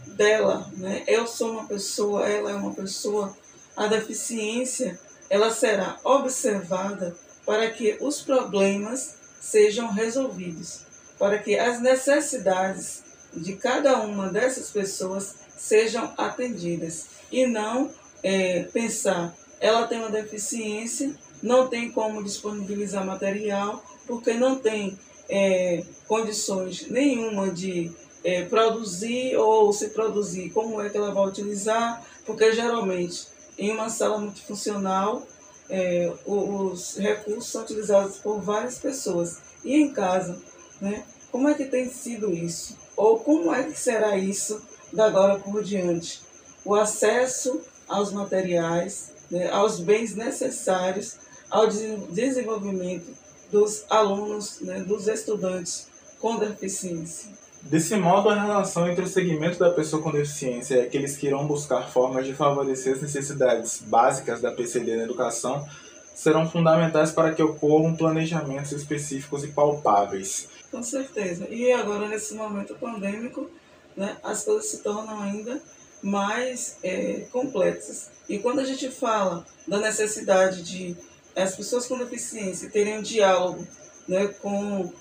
dela, 0.08 0.70
né, 0.76 1.04
eu 1.06 1.26
sou 1.26 1.52
uma 1.52 1.66
pessoa, 1.66 2.28
ela 2.28 2.50
é 2.50 2.54
uma 2.54 2.74
pessoa, 2.74 3.36
a 3.76 3.86
deficiência 3.86 4.98
ela 5.28 5.50
será 5.50 5.98
observada 6.02 7.16
para 7.46 7.70
que 7.70 7.96
os 8.00 8.20
problemas 8.20 9.14
sejam 9.40 9.90
resolvidos, 9.90 10.80
para 11.18 11.38
que 11.38 11.56
as 11.56 11.80
necessidades 11.80 13.02
de 13.32 13.54
cada 13.54 14.00
uma 14.00 14.28
dessas 14.28 14.70
pessoas 14.70 15.36
sejam 15.56 16.12
atendidas. 16.18 17.06
E 17.30 17.46
não 17.46 17.90
é, 18.24 18.64
pensar 18.64 19.32
ela 19.60 19.86
tem 19.86 19.98
uma 19.98 20.08
deficiência, 20.08 21.14
não 21.42 21.68
tem 21.68 21.92
como 21.92 22.24
disponibilizar 22.24 23.04
material, 23.04 23.84
porque 24.10 24.34
não 24.34 24.58
tem 24.58 24.98
é, 25.28 25.84
condições 26.08 26.88
nenhuma 26.90 27.48
de 27.48 27.92
é, 28.24 28.44
produzir 28.44 29.36
ou 29.36 29.72
se 29.72 29.90
produzir, 29.90 30.50
como 30.50 30.82
é 30.82 30.90
que 30.90 30.96
ela 30.96 31.14
vai 31.14 31.28
utilizar, 31.28 32.04
porque 32.26 32.52
geralmente 32.52 33.28
em 33.56 33.70
uma 33.70 33.88
sala 33.88 34.18
multifuncional 34.18 35.22
é, 35.68 36.12
os 36.26 36.96
recursos 36.96 37.46
são 37.46 37.62
utilizados 37.62 38.16
por 38.16 38.40
várias 38.40 38.78
pessoas. 38.78 39.38
E 39.64 39.76
em 39.76 39.92
casa, 39.92 40.36
né? 40.80 41.04
Como 41.30 41.48
é 41.48 41.54
que 41.54 41.66
tem 41.66 41.88
sido 41.88 42.32
isso? 42.32 42.76
Ou 42.96 43.20
como 43.20 43.54
é 43.54 43.62
que 43.62 43.78
será 43.78 44.16
isso 44.16 44.60
da 44.92 45.06
agora 45.06 45.38
por 45.38 45.62
diante? 45.62 46.20
O 46.64 46.74
acesso 46.74 47.60
aos 47.86 48.10
materiais, 48.10 49.12
né, 49.30 49.48
aos 49.50 49.78
bens 49.78 50.16
necessários 50.16 51.16
ao 51.48 51.68
desenvolvimento 51.68 53.19
dos 53.50 53.84
alunos, 53.90 54.60
né, 54.60 54.80
dos 54.80 55.08
estudantes 55.08 55.88
com 56.18 56.36
deficiência. 56.36 57.30
Desse 57.62 57.94
modo, 57.96 58.30
a 58.30 58.42
relação 58.42 58.88
entre 58.88 59.04
o 59.04 59.08
segmento 59.08 59.58
da 59.58 59.70
pessoa 59.70 60.02
com 60.02 60.10
deficiência 60.10 60.76
e 60.76 60.80
aqueles 60.80 61.16
que 61.16 61.26
irão 61.26 61.46
buscar 61.46 61.90
formas 61.90 62.26
de 62.26 62.32
favorecer 62.32 62.94
as 62.94 63.02
necessidades 63.02 63.82
básicas 63.82 64.40
da 64.40 64.50
PCD 64.50 64.96
na 64.96 65.02
educação 65.02 65.66
serão 66.14 66.48
fundamentais 66.48 67.12
para 67.12 67.34
que 67.34 67.42
ocorram 67.42 67.94
planejamentos 67.94 68.72
específicos 68.72 69.44
e 69.44 69.48
palpáveis. 69.48 70.48
Com 70.70 70.82
certeza. 70.82 71.48
E 71.50 71.70
agora, 71.72 72.08
nesse 72.08 72.34
momento 72.34 72.74
pandêmico, 72.74 73.50
né, 73.96 74.16
as 74.22 74.44
coisas 74.44 74.66
se 74.66 74.78
tornam 74.78 75.20
ainda 75.20 75.60
mais 76.02 76.78
é, 76.82 77.26
complexas. 77.30 78.10
E 78.28 78.38
quando 78.38 78.60
a 78.60 78.64
gente 78.64 78.90
fala 78.90 79.44
da 79.66 79.78
necessidade 79.78 80.62
de 80.62 80.96
as 81.34 81.56
pessoas 81.56 81.86
com 81.86 81.98
deficiência 81.98 82.70
terem 82.70 82.98
um 82.98 83.02
diálogo 83.02 83.66
né, 84.06 84.28
com 84.40 84.92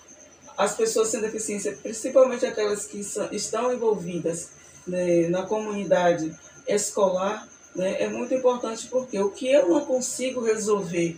as 0.58 0.76
pessoas 0.76 1.08
sem 1.08 1.22
deficiência, 1.22 1.78
principalmente 1.82 2.46
aquelas 2.46 2.86
que 2.86 3.04
são, 3.04 3.28
estão 3.32 3.74
envolvidas 3.74 4.50
né, 4.86 5.28
na 5.30 5.44
comunidade 5.44 6.36
escolar, 6.68 7.48
né, 7.76 8.04
é 8.04 8.10
muito 8.10 8.34
importante 8.34 8.88
porque 8.88 9.18
o 9.20 9.32
que 9.32 9.52
eu 9.52 9.70
não 9.70 9.86
consigo 9.86 10.42
resolver, 10.42 11.18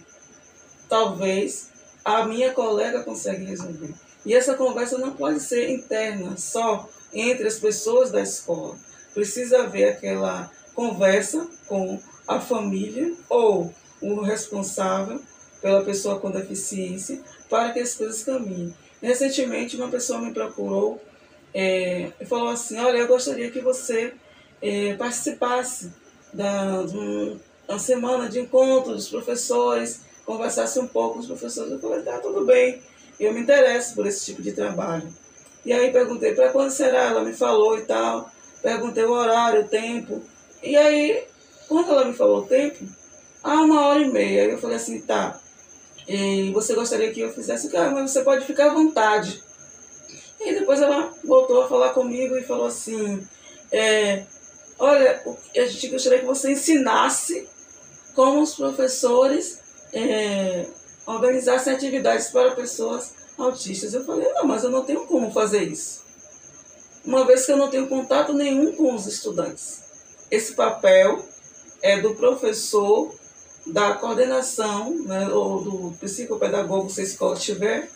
talvez 0.88 1.70
a 2.06 2.26
minha 2.26 2.54
colega 2.54 3.04
consiga 3.04 3.46
resolver. 3.46 3.94
E 4.26 4.34
essa 4.34 4.54
conversa 4.54 4.98
não 4.98 5.12
pode 5.12 5.40
ser 5.40 5.70
interna, 5.70 6.38
só 6.38 6.88
entre 7.12 7.48
as 7.48 7.58
pessoas 7.58 8.12
da 8.12 8.22
escola. 8.22 8.78
Precisa 9.14 9.64
haver 9.64 9.90
aquela 9.90 10.52
conversa 10.74 11.48
com 11.68 12.00
a 12.28 12.40
família 12.40 13.14
ou 13.28 13.74
o 14.02 14.22
responsável 14.22 15.22
pela 15.62 15.84
pessoa 15.84 16.20
com 16.20 16.32
deficiência 16.32 17.22
para 17.50 17.72
que 17.72 17.80
as 17.80 17.94
coisas 17.94 18.24
caminhem. 18.24 18.74
Recentemente, 19.02 19.76
uma 19.76 19.90
pessoa 19.90 20.20
me 20.20 20.34
procurou 20.34 21.02
é, 21.54 22.12
e 22.20 22.26
falou 22.26 22.50
assim: 22.50 22.80
Olha, 22.80 22.98
eu 22.98 23.08
gostaria 23.08 23.52
que 23.52 23.60
você 23.60 24.14
é, 24.62 24.94
participasse 24.96 25.92
da, 26.34 26.84
de 26.84 27.38
uma 27.68 27.80
semana 27.80 28.30
de 28.30 28.40
encontro 28.40 28.94
dos 28.94 29.10
professores, 29.10 30.02
conversasse 30.26 30.80
um 30.80 30.88
pouco 30.88 31.16
com 31.16 31.20
os 31.20 31.28
professores. 31.28 31.72
Eu 31.72 31.80
falei: 31.80 32.04
Tá, 32.04 32.20
tudo 32.20 32.46
bem, 32.46 32.82
eu 33.20 33.34
me 33.34 33.42
interesso 33.42 33.96
por 33.96 34.06
esse 34.08 34.26
tipo 34.26 34.42
de 34.42 34.52
trabalho. 34.52 35.08
E 35.66 35.74
aí 35.74 35.92
perguntei: 35.92 36.34
Para 36.34 36.50
quando 36.50 36.72
será? 36.72 37.06
Ela 37.06 37.24
me 37.24 37.34
falou 37.34 37.78
e 37.78 37.82
tal. 37.82 38.32
Perguntei 38.62 39.04
o 39.04 39.12
horário, 39.12 39.62
o 39.62 39.68
tempo. 39.68 40.22
E 40.62 40.76
aí, 40.78 41.24
quando 41.68 41.92
ela 41.92 42.06
me 42.06 42.14
falou 42.14 42.40
o 42.40 42.46
tempo, 42.46 42.86
ah, 43.44 43.62
uma 43.62 43.88
hora 43.88 44.02
e 44.02 44.10
meia. 44.10 44.44
Aí 44.44 44.52
eu 44.52 44.58
falei 44.58 44.78
assim: 44.78 45.02
Tá. 45.02 45.40
E 46.08 46.52
você 46.52 46.74
gostaria 46.74 47.12
que 47.12 47.22
eu 47.22 47.34
fizesse? 47.34 47.70
Cara, 47.70 47.92
mas 47.92 48.12
você 48.12 48.22
pode 48.24 48.46
ficar 48.46 48.72
à 48.72 48.74
vontade. 48.74 49.44
E 50.40 50.54
depois 50.54 50.82
ela 50.82 51.14
voltou 51.24 51.62
a 51.62 51.68
falar 51.68 51.90
comigo 51.90 52.36
e 52.36 52.44
falou 52.44 52.66
assim: 52.66 53.26
é, 53.72 54.26
olha, 54.78 55.24
a 55.56 55.66
gente 55.66 55.88
gostaria 55.88 56.20
que 56.20 56.26
você 56.26 56.52
ensinasse 56.52 57.48
como 58.14 58.42
os 58.42 58.56
professores 58.56 59.60
é, 59.94 60.66
organizassem 61.06 61.74
atividades 61.74 62.30
para 62.30 62.52
pessoas 62.52 63.14
autistas. 63.38 63.94
Eu 63.94 64.04
falei, 64.04 64.28
não, 64.34 64.46
mas 64.46 64.64
eu 64.64 64.70
não 64.70 64.84
tenho 64.84 65.06
como 65.06 65.32
fazer 65.32 65.64
isso. 65.64 66.02
Uma 67.06 67.26
vez 67.26 67.46
que 67.46 67.52
eu 67.52 67.58
não 67.58 67.70
tenho 67.70 67.88
contato 67.88 68.34
nenhum 68.34 68.74
com 68.74 68.94
os 68.94 69.08
estudantes. 69.08 69.84
Esse 70.30 70.54
papel 70.54 71.26
é 71.82 72.00
do 72.00 72.16
professor, 72.16 73.14
da 73.72 73.94
coordenação, 73.94 74.96
né, 75.04 75.30
ou 75.30 75.64
do 75.64 75.98
psicopedagogo, 76.00 76.90
se 76.90 77.02
a 77.02 77.04
escola 77.04 77.36
tiver, 77.36 77.90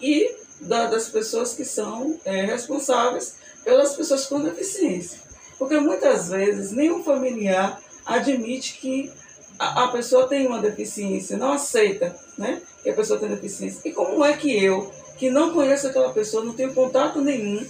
e 0.00 0.34
da, 0.60 0.86
das 0.86 1.08
pessoas 1.08 1.54
que 1.54 1.64
são 1.64 2.18
é, 2.24 2.44
responsáveis 2.44 3.36
pelas 3.62 3.94
pessoas 3.94 4.26
com 4.26 4.40
deficiência. 4.40 5.20
Porque 5.58 5.78
muitas 5.78 6.28
vezes 6.28 6.72
nenhum 6.72 7.02
familiar 7.02 7.80
admite 8.04 8.78
que 8.78 9.10
a, 9.58 9.84
a 9.84 9.88
pessoa 9.88 10.26
tem 10.26 10.46
uma 10.46 10.58
deficiência, 10.58 11.36
não 11.36 11.52
aceita 11.52 12.14
né, 12.36 12.60
que 12.82 12.90
a 12.90 12.94
pessoa 12.94 13.18
tem 13.18 13.28
deficiência. 13.28 13.80
E 13.84 13.92
como 13.92 14.24
é 14.24 14.36
que 14.36 14.52
eu, 14.52 14.92
que 15.16 15.30
não 15.30 15.52
conheço 15.54 15.86
aquela 15.86 16.12
pessoa, 16.12 16.44
não 16.44 16.54
tenho 16.54 16.74
contato 16.74 17.20
nenhum, 17.20 17.64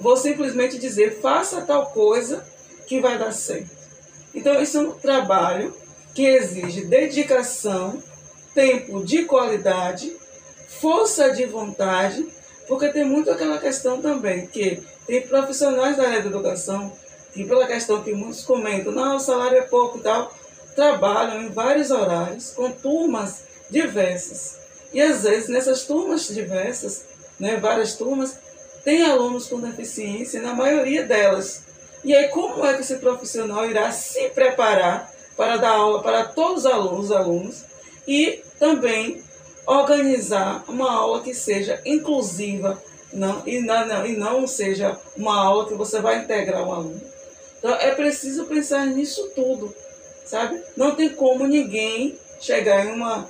vou 0.00 0.16
simplesmente 0.16 0.78
dizer 0.78 1.20
faça 1.20 1.60
tal 1.62 1.86
coisa 1.86 2.44
que 2.86 3.00
vai 3.00 3.18
dar 3.18 3.32
certo? 3.32 3.76
Então, 4.34 4.60
isso 4.60 4.76
é 4.78 4.80
um 4.80 4.92
trabalho 4.92 5.74
que 6.16 6.26
exige 6.26 6.86
dedicação, 6.86 8.02
tempo 8.54 9.04
de 9.04 9.26
qualidade, 9.26 10.16
força 10.80 11.28
de 11.30 11.44
vontade, 11.44 12.26
porque 12.66 12.88
tem 12.88 13.04
muito 13.04 13.30
aquela 13.30 13.58
questão 13.58 14.00
também, 14.00 14.46
que 14.46 14.82
tem 15.06 15.20
profissionais 15.20 15.98
da 15.98 16.04
área 16.04 16.22
da 16.22 16.30
educação 16.30 16.90
que, 17.34 17.44
pela 17.44 17.66
questão 17.66 18.02
que 18.02 18.14
muitos 18.14 18.44
comentam, 18.44 18.92
não, 18.92 19.16
o 19.16 19.20
salário 19.20 19.58
é 19.58 19.62
pouco 19.62 19.98
e 19.98 20.00
tal, 20.00 20.34
trabalham 20.74 21.42
em 21.42 21.50
vários 21.50 21.90
horários, 21.90 22.50
com 22.52 22.70
turmas 22.70 23.42
diversas. 23.68 24.56
E 24.94 25.02
às 25.02 25.24
vezes 25.24 25.50
nessas 25.50 25.84
turmas 25.84 26.28
diversas, 26.28 27.04
né, 27.38 27.58
várias 27.58 27.94
turmas, 27.94 28.38
tem 28.82 29.02
alunos 29.02 29.48
com 29.48 29.60
deficiência, 29.60 30.40
na 30.40 30.54
maioria 30.54 31.04
delas. 31.04 31.60
E 32.02 32.16
aí 32.16 32.28
como 32.28 32.64
é 32.64 32.72
que 32.72 32.80
esse 32.80 32.96
profissional 32.96 33.68
irá 33.68 33.92
se 33.92 34.30
preparar 34.30 35.14
para 35.36 35.56
dar 35.56 35.70
aula 35.70 36.02
para 36.02 36.24
todos 36.24 36.64
os 36.64 36.66
alunos, 36.66 37.12
alunos 37.12 37.64
e 38.06 38.42
também 38.58 39.22
organizar 39.66 40.64
uma 40.68 40.90
aula 40.92 41.22
que 41.22 41.34
seja 41.34 41.80
inclusiva 41.84 42.80
não, 43.12 43.42
e, 43.46 43.60
não, 43.60 44.06
e 44.06 44.16
não 44.16 44.46
seja 44.46 44.98
uma 45.16 45.36
aula 45.36 45.66
que 45.66 45.74
você 45.74 46.00
vai 46.00 46.18
integrar 46.18 46.62
o 46.62 46.68
um 46.68 46.72
aluno. 46.72 47.02
Então 47.58 47.74
é 47.74 47.94
preciso 47.94 48.44
pensar 48.44 48.86
nisso 48.86 49.30
tudo, 49.34 49.74
sabe? 50.24 50.62
Não 50.76 50.94
tem 50.94 51.08
como 51.08 51.46
ninguém 51.46 52.18
chegar 52.38 52.86
em 52.86 52.92
uma 52.92 53.28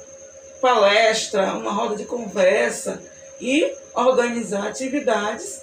palestra, 0.60 1.54
uma 1.54 1.72
roda 1.72 1.96
de 1.96 2.04
conversa 2.04 3.00
e 3.40 3.72
organizar 3.94 4.66
atividades 4.66 5.62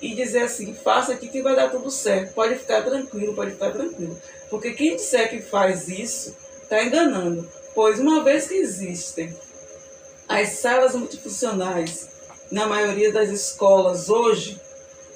e 0.00 0.14
dizer 0.14 0.42
assim, 0.42 0.74
faça 0.74 1.12
aqui 1.12 1.28
que 1.28 1.42
vai 1.42 1.56
dar 1.56 1.70
tudo 1.70 1.90
certo. 1.90 2.34
Pode 2.34 2.56
ficar 2.56 2.82
tranquilo, 2.82 3.34
pode 3.34 3.52
ficar 3.52 3.72
tranquilo. 3.72 4.16
Porque 4.54 4.70
quem 4.70 4.94
disser 4.94 5.28
que 5.28 5.42
faz 5.42 5.88
isso 5.88 6.36
está 6.62 6.84
enganando. 6.84 7.44
Pois 7.74 7.98
uma 7.98 8.22
vez 8.22 8.46
que 8.46 8.54
existem 8.54 9.36
as 10.28 10.50
salas 10.60 10.94
multifuncionais 10.94 12.08
na 12.52 12.64
maioria 12.64 13.12
das 13.12 13.30
escolas 13.30 14.08
hoje, 14.08 14.60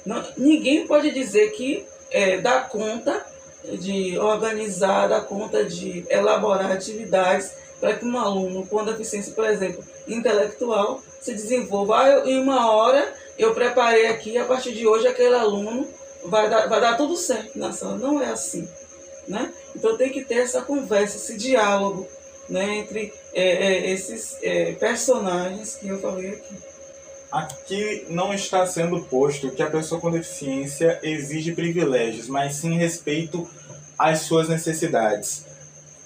não, 0.05 0.21
ninguém 0.37 0.85
pode 0.85 1.11
dizer 1.11 1.51
que 1.51 1.85
é, 2.11 2.41
dá 2.41 2.59
conta 2.59 3.25
de 3.63 4.19
organizar, 4.19 5.07
dá 5.07 5.21
conta 5.21 5.63
de 5.63 6.05
elaborar 6.09 6.69
atividades 6.69 7.53
para 7.79 7.95
que 7.95 8.03
um 8.03 8.19
aluno 8.19 8.67
com 8.67 8.83
deficiência, 8.83 9.31
por 9.31 9.45
exemplo, 9.45 9.81
intelectual, 10.05 11.01
se 11.21 11.33
desenvolva. 11.33 12.01
Ah, 12.01 12.09
eu, 12.09 12.25
em 12.25 12.41
uma 12.41 12.69
hora 12.73 13.13
eu 13.37 13.53
preparei 13.53 14.07
aqui, 14.07 14.37
a 14.37 14.43
partir 14.43 14.73
de 14.73 14.85
hoje 14.85 15.07
aquele 15.07 15.35
aluno 15.35 15.87
vai 16.25 16.49
dar, 16.49 16.67
vai 16.67 16.81
dar 16.81 16.97
tudo 16.97 17.15
certo 17.15 17.57
na 17.57 17.71
sala. 17.71 17.97
Não 17.97 18.21
é 18.21 18.25
assim. 18.25 18.67
Né? 19.29 19.53
Então 19.75 19.95
tem 19.95 20.09
que 20.09 20.23
ter 20.23 20.39
essa 20.39 20.63
conversa, 20.63 21.17
esse 21.17 21.37
diálogo 21.37 22.07
né, 22.49 22.79
entre 22.79 23.13
é, 23.31 23.43
é, 23.43 23.91
esses 23.91 24.35
é, 24.41 24.73
personagens 24.73 25.75
que 25.75 25.87
eu 25.87 26.01
falei 26.01 26.31
aqui. 26.31 26.55
Aqui 27.31 28.07
não 28.09 28.33
está 28.33 28.65
sendo 28.65 29.03
posto 29.03 29.51
que 29.51 29.61
a 29.61 29.69
pessoa 29.69 30.01
com 30.01 30.09
deficiência 30.09 30.99
exige 31.03 31.51
privilégios, 31.51 32.27
mas 32.27 32.55
sim 32.55 32.75
respeito 32.75 33.47
às 33.99 34.21
suas 34.21 34.49
necessidades. 34.49 35.45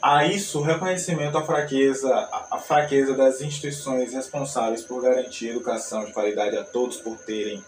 A 0.01 0.25
isso, 0.25 0.59
o 0.59 0.63
reconhecimento 0.63 1.37
à 1.37 1.45
fraqueza, 1.45 2.13
à 2.51 2.57
fraqueza 2.57 3.13
das 3.13 3.39
instituições 3.39 4.11
responsáveis 4.11 4.81
por 4.81 5.01
garantir 5.01 5.51
educação 5.51 6.03
de 6.03 6.11
qualidade 6.11 6.57
a 6.57 6.63
todos 6.65 6.97
por 6.97 7.17
terem 7.19 7.63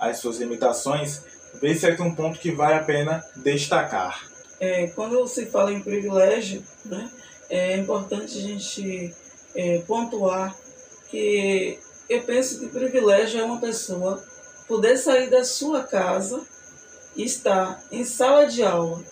as 0.00 0.16
suas 0.16 0.38
limitações, 0.38 1.20
vê-se 1.60 1.86
aqui 1.86 2.00
um 2.00 2.14
ponto 2.14 2.38
que 2.38 2.50
vale 2.50 2.76
a 2.76 2.82
pena 2.82 3.22
destacar. 3.36 4.33
É, 4.60 4.86
quando 4.88 5.26
se 5.26 5.46
fala 5.46 5.72
em 5.72 5.80
privilégio, 5.80 6.62
né, 6.84 7.10
é 7.50 7.76
importante 7.76 8.38
a 8.38 8.40
gente 8.40 9.14
é, 9.54 9.78
pontuar 9.80 10.56
que 11.10 11.78
eu 12.08 12.22
penso 12.22 12.60
que 12.60 12.68
privilégio 12.68 13.40
é 13.40 13.44
uma 13.44 13.60
pessoa 13.60 14.22
poder 14.66 14.96
sair 14.96 15.28
da 15.28 15.44
sua 15.44 15.82
casa 15.82 16.42
e 17.16 17.24
estar 17.24 17.82
em 17.92 18.04
sala 18.04 18.46
de 18.46 18.62
aula 18.62 19.02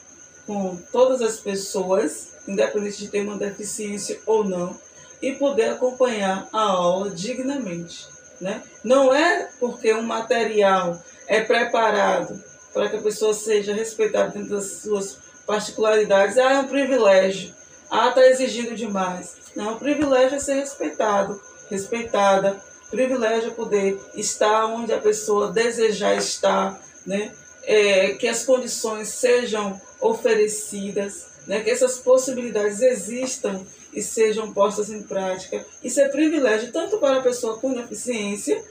com 0.47 0.77
todas 0.91 1.21
as 1.23 1.39
pessoas 1.39 2.33
independente 2.47 2.99
de 2.99 3.09
ter 3.09 3.21
uma 3.21 3.37
deficiência 3.37 4.21
ou 4.27 4.45
não, 4.45 4.77
e 5.21 5.33
poder 5.33 5.71
acompanhar 5.71 6.49
a 6.53 6.63
aula 6.63 7.11
dignamente. 7.11 8.09
Né? 8.41 8.63
Não 8.83 9.15
é 9.15 9.49
porque 9.61 9.95
um 9.95 10.03
material 10.03 11.01
é 11.29 11.41
preparado 11.41 12.43
para 12.75 12.89
que 12.89 12.97
a 12.97 13.03
pessoa 13.03 13.33
seja 13.33 13.73
respeitada 13.73 14.31
dentro 14.31 14.57
das 14.57 14.65
suas 14.83 15.19
particularidades, 15.47 16.39
ah, 16.39 16.53
é 16.53 16.59
um 16.59 16.69
privilégio, 16.69 17.55
ah, 17.91 18.09
está 18.09 18.27
exigindo 18.27 18.75
demais. 18.75 19.37
Não, 19.55 19.75
o 19.75 19.79
privilégio 19.79 20.37
é 20.37 20.41
ser 20.41 20.55
respeitado, 20.55 21.41
respeitada, 21.71 22.61
privilégio 22.93 23.49
é 23.49 23.55
poder 23.55 23.99
estar 24.15 24.67
onde 24.67 24.93
a 24.93 24.99
pessoa 24.99 25.51
desejar 25.51 26.15
estar, 26.15 26.79
né? 27.07 27.33
É, 27.65 28.11
que 28.15 28.29
as 28.29 28.45
condições 28.45 29.09
sejam 29.09 29.81
oferecidas, 30.01 31.27
né, 31.47 31.61
que 31.61 31.71
essas 31.71 31.99
possibilidades 31.99 32.83
existam 32.83 33.65
e 33.93 34.03
sejam 34.03 34.53
postas 34.53 34.91
em 34.91 35.01
prática. 35.03 35.65
Isso 35.83 36.01
é 36.01 36.09
privilégio 36.09 36.73
tanto 36.73 36.99
para 36.99 37.19
a 37.19 37.23
pessoa 37.23 37.59
com 37.59 37.73
deficiência, 37.73 38.63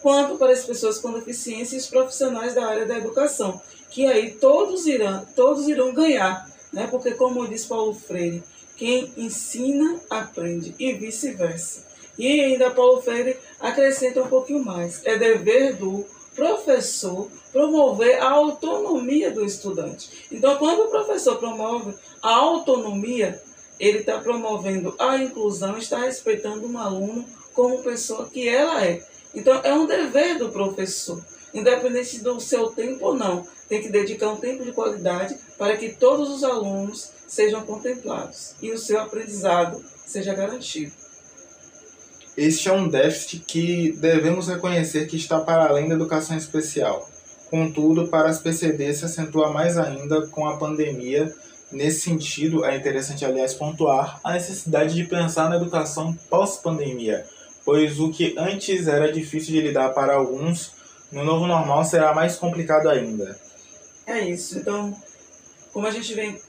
quanto 0.00 0.36
para 0.36 0.52
as 0.52 0.64
pessoas 0.64 0.98
com 0.98 1.12
deficiência 1.12 1.74
e 1.74 1.78
os 1.78 1.88
profissionais 1.88 2.54
da 2.54 2.64
área 2.64 2.86
da 2.86 2.96
educação, 2.96 3.60
que 3.90 4.06
aí 4.06 4.32
todos 4.32 4.86
irão, 4.86 5.26
todos 5.34 5.68
irão 5.68 5.92
ganhar, 5.92 6.48
né? 6.72 6.86
porque 6.90 7.12
como 7.12 7.46
diz 7.46 7.64
Paulo 7.64 7.94
Freire, 7.94 8.42
quem 8.76 9.12
ensina 9.16 10.00
aprende 10.10 10.74
e 10.78 10.92
vice-versa. 10.92 11.86
E 12.18 12.40
ainda 12.40 12.70
Paulo 12.70 13.02
Freire 13.02 13.36
acrescenta 13.60 14.22
um 14.22 14.28
pouquinho 14.28 14.64
mais, 14.64 15.04
é 15.04 15.16
dever 15.16 15.76
do 15.76 16.04
professor 16.34 17.30
promover 17.50 18.22
a 18.22 18.30
autonomia 18.30 19.30
do 19.30 19.42
estudante. 19.44 20.26
Então, 20.30 20.56
quando 20.58 20.82
o 20.82 20.90
professor 20.90 21.36
promove 21.36 21.94
a 22.22 22.34
autonomia, 22.34 23.42
ele 23.80 23.98
está 23.98 24.18
promovendo 24.18 24.94
a 24.98 25.16
inclusão, 25.16 25.78
está 25.78 25.98
respeitando 26.00 26.66
um 26.66 26.76
aluno 26.78 27.24
como 27.54 27.82
pessoa 27.82 28.28
que 28.28 28.46
ela 28.46 28.84
é. 28.84 29.02
Então, 29.34 29.58
é 29.64 29.72
um 29.72 29.86
dever 29.86 30.38
do 30.38 30.50
professor, 30.50 31.24
independente 31.58 32.20
do 32.20 32.40
seu 32.40 32.68
tempo 32.70 33.06
ou 33.06 33.14
não, 33.14 33.46
tem 33.68 33.80
que 33.80 33.88
dedicar 33.88 34.28
um 34.28 34.36
tempo 34.36 34.64
de 34.64 34.72
qualidade 34.72 35.36
para 35.58 35.76
que 35.76 35.90
todos 35.90 36.30
os 36.30 36.44
alunos 36.44 37.10
sejam 37.26 37.64
contemplados 37.64 38.54
e 38.62 38.70
o 38.70 38.78
seu 38.78 39.00
aprendizado 39.00 39.84
seja 40.06 40.34
garantido. 40.34 40.92
Este 42.36 42.68
é 42.68 42.72
um 42.72 42.86
déficit 42.86 43.44
que 43.46 43.92
devemos 43.92 44.48
reconhecer 44.48 45.06
que 45.06 45.16
está 45.16 45.40
para 45.40 45.66
além 45.66 45.88
da 45.88 45.94
educação 45.94 46.36
especial. 46.36 47.08
Contudo, 47.48 48.08
para 48.08 48.28
as 48.28 48.38
PCD 48.38 48.92
se 48.92 49.06
acentua 49.06 49.50
mais 49.50 49.78
ainda 49.78 50.26
com 50.26 50.46
a 50.46 50.58
pandemia. 50.58 51.34
Nesse 51.72 52.00
sentido, 52.00 52.64
é 52.64 52.76
interessante, 52.76 53.24
aliás, 53.24 53.54
pontuar 53.54 54.20
a 54.22 54.34
necessidade 54.34 54.94
de 54.94 55.04
pensar 55.04 55.48
na 55.48 55.56
educação 55.56 56.16
pós-pandemia, 56.28 57.24
pois 57.64 57.98
o 57.98 58.10
que 58.10 58.34
antes 58.36 58.86
era 58.86 59.10
difícil 59.10 59.54
de 59.54 59.62
lidar 59.62 59.88
para 59.94 60.14
alguns, 60.14 60.72
no 61.10 61.24
novo 61.24 61.46
normal 61.46 61.84
será 61.84 62.14
mais 62.14 62.36
complicado 62.36 62.88
ainda. 62.88 63.38
É 64.06 64.20
isso. 64.20 64.58
Então, 64.58 64.96
como 65.72 65.86
a 65.86 65.90
gente 65.90 66.14
vem 66.14 66.40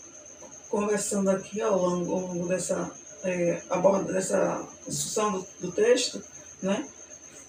conversando 0.69 1.29
aqui 1.29 1.61
ao 1.61 1.77
longo, 1.77 2.13
ao 2.13 2.19
longo 2.19 2.47
dessa 2.47 2.91
é, 3.23 3.61
aborda 3.69 4.13
dessa 4.13 4.65
discussão 4.87 5.31
do, 5.31 5.47
do, 5.59 5.71
texto, 5.71 6.21
né, 6.61 6.87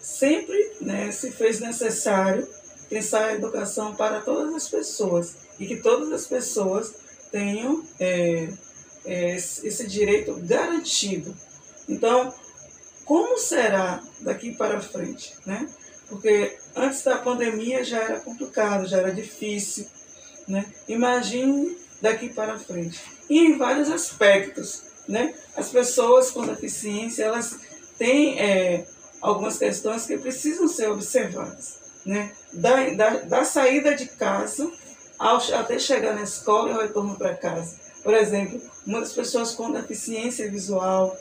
sempre 0.01 0.77
né, 0.81 1.11
se 1.13 1.31
fez 1.31 1.61
necessário 1.61 2.49
pensar 2.89 3.27
a 3.27 3.35
educação 3.35 3.95
para 3.95 4.21
todas 4.21 4.55
as 4.55 4.69
pessoas, 4.69 5.35
e 5.59 5.67
que 5.67 5.77
todas 5.77 6.11
as 6.13 6.27
pessoas 6.27 6.95
tenham 7.31 7.85
é, 8.01 8.49
é, 9.05 9.35
esse 9.35 9.87
direito 9.87 10.35
garantido. 10.43 11.37
Então, 11.89 12.33
como 13.05 13.39
será 13.39 14.03
daqui 14.21 14.55
para 14.55 14.81
frente, 14.81 15.35
né? 15.45 15.69
Porque 16.09 16.57
antes 16.75 17.03
da 17.03 17.19
pandemia 17.19 17.85
já 17.85 17.99
era 17.99 18.21
complicado, 18.21 18.87
já 18.87 18.99
era 18.99 19.13
difícil, 19.13 19.87
né? 20.47 20.65
Imagine 20.89 21.77
daqui 22.01 22.29
para 22.29 22.59
frente. 22.59 23.01
E 23.29 23.39
em 23.41 23.59
vários 23.59 23.91
aspectos, 23.91 24.83
né? 25.07 25.35
As 25.55 25.69
pessoas 25.69 26.31
com 26.31 26.47
deficiência, 26.47 27.25
elas 27.25 27.59
têm 27.99 28.39
é, 28.39 28.87
algumas 29.21 29.59
questões 29.59 30.07
que 30.07 30.17
precisam 30.17 30.67
ser 30.67 30.89
observadas, 30.91 31.79
né? 32.07 32.33
Da, 32.53 32.89
da, 32.91 33.11
da 33.21 33.45
saída 33.45 33.95
de 33.95 34.07
casa 34.07 34.71
ao, 35.19 35.37
até 35.55 35.79
chegar 35.79 36.15
na 36.15 36.23
escola 36.23 36.71
e 36.71 36.73
ao 36.73 36.81
retorno 36.81 37.17
para 37.17 37.35
casa. 37.35 37.77
Por 38.03 38.15
exemplo, 38.15 38.61
muitas 38.87 39.13
pessoas 39.13 39.53
com 39.53 39.71
deficiência 39.73 40.51
visual, 40.51 41.15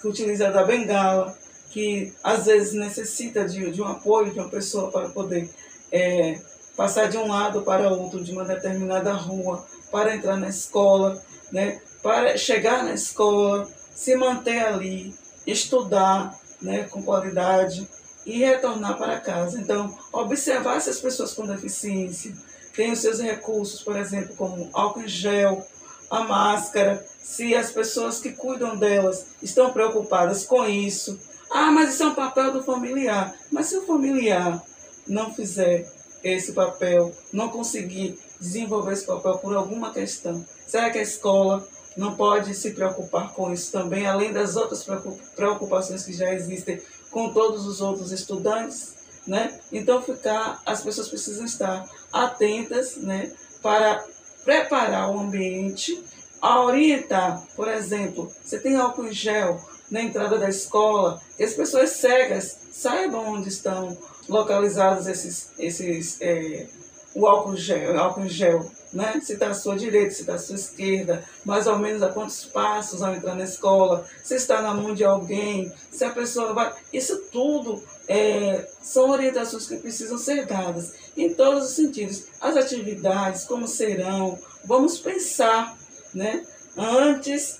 que 0.00 0.08
utilizam 0.08 0.50
da 0.52 0.64
bengala, 0.64 1.36
que 1.70 2.12
às 2.22 2.46
vezes 2.46 2.74
necessita 2.74 3.44
de, 3.44 3.70
de 3.70 3.80
um 3.80 3.86
apoio 3.86 4.32
de 4.32 4.38
uma 4.38 4.48
pessoa 4.48 4.90
para 4.90 5.08
poder 5.08 5.48
é, 5.90 6.38
passar 6.76 7.08
de 7.08 7.16
um 7.16 7.28
lado 7.28 7.62
para 7.62 7.90
outro 7.90 8.22
de 8.22 8.32
uma 8.32 8.44
determinada 8.44 9.12
rua, 9.12 9.64
para 9.90 10.14
entrar 10.14 10.36
na 10.36 10.48
escola, 10.48 11.22
né? 11.52 11.80
para 12.02 12.36
chegar 12.36 12.84
na 12.84 12.94
escola, 12.94 13.68
se 13.94 14.14
manter 14.16 14.60
ali, 14.60 15.14
estudar 15.46 16.38
né? 16.60 16.84
com 16.84 17.02
qualidade 17.02 17.88
e 18.24 18.38
retornar 18.38 18.96
para 18.98 19.20
casa. 19.20 19.60
Então, 19.60 19.96
observar 20.12 20.80
se 20.80 20.90
as 20.90 21.00
pessoas 21.00 21.32
com 21.32 21.46
deficiência 21.46 22.34
têm 22.74 22.92
os 22.92 23.00
seus 23.00 23.20
recursos, 23.20 23.82
por 23.82 23.96
exemplo, 23.96 24.34
como 24.36 24.70
álcool 24.72 25.02
em 25.02 25.08
gel, 25.08 25.66
a 26.10 26.24
máscara, 26.24 27.04
se 27.22 27.54
as 27.54 27.70
pessoas 27.70 28.18
que 28.18 28.32
cuidam 28.32 28.76
delas 28.76 29.26
estão 29.42 29.72
preocupadas 29.72 30.44
com 30.44 30.66
isso. 30.66 31.20
Ah, 31.50 31.72
mas 31.72 31.94
isso 31.94 32.04
é 32.04 32.06
um 32.06 32.14
papel 32.14 32.52
do 32.52 32.62
familiar. 32.62 33.34
Mas 33.50 33.66
se 33.66 33.76
o 33.76 33.82
familiar 33.82 34.62
não 35.06 35.34
fizer 35.34 35.90
esse 36.22 36.52
papel, 36.52 37.12
não 37.32 37.48
conseguir 37.48 38.18
desenvolver 38.40 38.92
esse 38.92 39.04
papel 39.04 39.38
por 39.38 39.56
alguma 39.56 39.92
questão, 39.92 40.44
será 40.66 40.90
que 40.90 40.98
a 40.98 41.02
escola 41.02 41.66
não 41.96 42.14
pode 42.14 42.54
se 42.54 42.70
preocupar 42.70 43.32
com 43.34 43.52
isso 43.52 43.72
também, 43.72 44.06
além 44.06 44.32
das 44.32 44.54
outras 44.54 44.86
preocupações 45.34 46.04
que 46.04 46.12
já 46.12 46.32
existem 46.32 46.80
com 47.10 47.32
todos 47.32 47.66
os 47.66 47.80
outros 47.80 48.12
estudantes? 48.12 48.94
Né? 49.26 49.60
Então, 49.72 50.00
ficar, 50.00 50.62
as 50.64 50.82
pessoas 50.82 51.08
precisam 51.08 51.44
estar 51.44 51.88
atentas 52.12 52.96
né, 52.96 53.32
para 53.60 54.04
preparar 54.44 55.10
o 55.10 55.20
ambiente, 55.20 56.02
orientar, 56.40 57.46
por 57.54 57.68
exemplo, 57.68 58.32
você 58.42 58.58
tem 58.58 58.76
álcool 58.76 59.06
em 59.06 59.12
gel 59.12 59.60
na 59.90 60.02
entrada 60.02 60.38
da 60.38 60.48
escola, 60.48 61.20
que 61.36 61.44
as 61.44 61.54
pessoas 61.54 61.90
cegas 61.90 62.58
saibam 62.70 63.34
onde 63.34 63.48
estão 63.48 63.96
localizados 64.28 65.06
esses, 65.06 65.50
esses 65.58 66.20
é, 66.20 66.66
o 67.14 67.26
álcool 67.26 67.56
gel, 67.56 67.98
álcool 67.98 68.28
gel 68.28 68.70
né? 68.92 69.20
se 69.22 69.34
está 69.34 69.48
à 69.48 69.54
sua 69.54 69.76
direita, 69.76 70.10
se 70.10 70.22
está 70.22 70.34
à 70.34 70.38
sua 70.38 70.56
esquerda, 70.56 71.24
mais 71.44 71.66
ou 71.66 71.78
menos 71.78 72.02
a 72.02 72.08
quantos 72.08 72.44
passos 72.44 73.02
ao 73.02 73.14
entrar 73.14 73.34
na 73.34 73.44
escola, 73.44 74.06
se 74.22 74.34
está 74.34 74.60
na 74.60 74.74
mão 74.74 74.94
de 74.94 75.04
alguém, 75.04 75.72
se 75.90 76.04
a 76.04 76.10
pessoa 76.10 76.52
vai. 76.52 76.72
Isso 76.92 77.16
tudo 77.30 77.82
é, 78.08 78.68
são 78.82 79.10
orientações 79.10 79.66
que 79.66 79.76
precisam 79.76 80.18
ser 80.18 80.46
dadas 80.46 80.92
em 81.16 81.32
todos 81.34 81.68
os 81.68 81.74
sentidos. 81.74 82.24
As 82.40 82.56
atividades, 82.56 83.44
como 83.44 83.68
serão, 83.68 84.38
vamos 84.64 84.98
pensar 84.98 85.76
né, 86.12 86.44
antes 86.76 87.59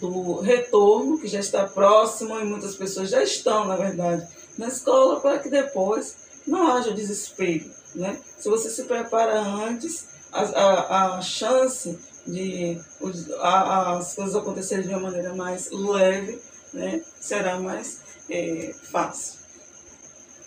do 0.00 0.40
retorno, 0.40 1.18
que 1.18 1.28
já 1.28 1.40
está 1.40 1.64
próximo 1.66 2.38
e 2.38 2.44
muitas 2.44 2.74
pessoas 2.74 3.10
já 3.10 3.22
estão, 3.22 3.64
na 3.64 3.76
verdade, 3.76 4.26
na 4.58 4.68
escola, 4.68 5.20
para 5.20 5.38
que 5.38 5.48
depois 5.48 6.16
não 6.46 6.72
haja 6.72 6.92
desespero. 6.92 7.70
Né? 7.94 8.18
Se 8.38 8.48
você 8.48 8.68
se 8.70 8.84
prepara 8.84 9.40
antes, 9.40 10.06
a, 10.32 10.42
a, 10.42 11.18
a 11.18 11.22
chance 11.22 11.98
de 12.26 12.80
a, 13.40 13.96
as 13.96 14.14
coisas 14.14 14.34
acontecerem 14.34 14.86
de 14.86 14.90
uma 14.90 15.00
maneira 15.00 15.34
mais 15.34 15.70
leve 15.70 16.40
né, 16.72 17.02
será 17.20 17.58
mais 17.58 18.00
é, 18.28 18.74
fácil. 18.90 19.44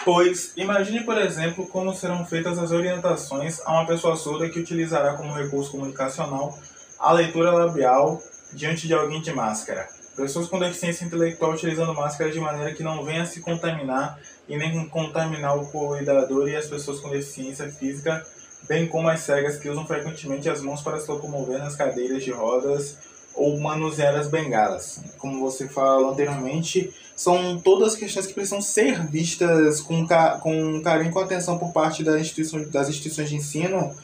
Pois, 0.03 0.53
imagine, 0.55 1.03
por 1.03 1.17
exemplo, 1.17 1.67
como 1.67 1.93
serão 1.93 2.25
feitas 2.25 2.57
as 2.57 2.71
orientações 2.71 3.59
a 3.65 3.73
uma 3.73 3.87
pessoa 3.87 4.15
surda 4.15 4.49
que 4.49 4.59
utilizará 4.59 5.15
como 5.15 5.33
recurso 5.33 5.71
comunicacional 5.71 6.57
a 6.99 7.11
leitura 7.11 7.51
labial 7.51 8.21
diante 8.53 8.87
de 8.87 8.93
alguém 8.93 9.21
de 9.21 9.31
máscara. 9.31 9.87
Pessoas 10.15 10.47
com 10.47 10.57
deficiência 10.57 11.05
intelectual 11.05 11.51
utilizando 11.51 11.93
máscara 11.93 12.31
de 12.31 12.39
maneira 12.39 12.73
que 12.73 12.81
não 12.81 13.03
venha 13.03 13.25
se 13.25 13.39
contaminar 13.39 14.19
e 14.49 14.57
nem 14.57 14.87
contaminar 14.89 15.55
o 15.55 15.67
cuidador 15.67 16.49
e 16.49 16.55
as 16.55 16.65
pessoas 16.65 16.99
com 16.99 17.09
deficiência 17.09 17.71
física, 17.71 18.25
bem 18.67 18.87
como 18.87 19.07
as 19.09 19.19
cegas 19.19 19.57
que 19.57 19.69
usam 19.69 19.85
frequentemente 19.85 20.49
as 20.49 20.61
mãos 20.61 20.81
para 20.81 20.99
se 20.99 21.09
locomover 21.09 21.59
nas 21.59 21.75
cadeiras 21.75 22.23
de 22.23 22.31
rodas 22.31 22.97
ou 23.35 23.59
manusear 23.59 24.15
as 24.15 24.27
bengalas. 24.27 24.99
Como 25.19 25.39
você 25.39 25.67
falou 25.67 26.11
anteriormente, 26.11 26.91
são 27.15 27.59
todas 27.59 27.95
questões 27.95 28.25
que 28.25 28.33
precisam 28.33 28.61
ser 28.61 29.07
vistas 29.07 29.81
com, 29.81 30.05
com 30.41 30.81
carinho 30.81 31.11
e 31.11 31.13
com 31.13 31.19
atenção 31.19 31.59
por 31.59 31.71
parte 31.71 32.03
das 32.03 32.19
instituições, 32.19 32.69
das 32.71 32.89
instituições 32.89 33.29
de 33.29 33.35
ensino, 33.35 33.95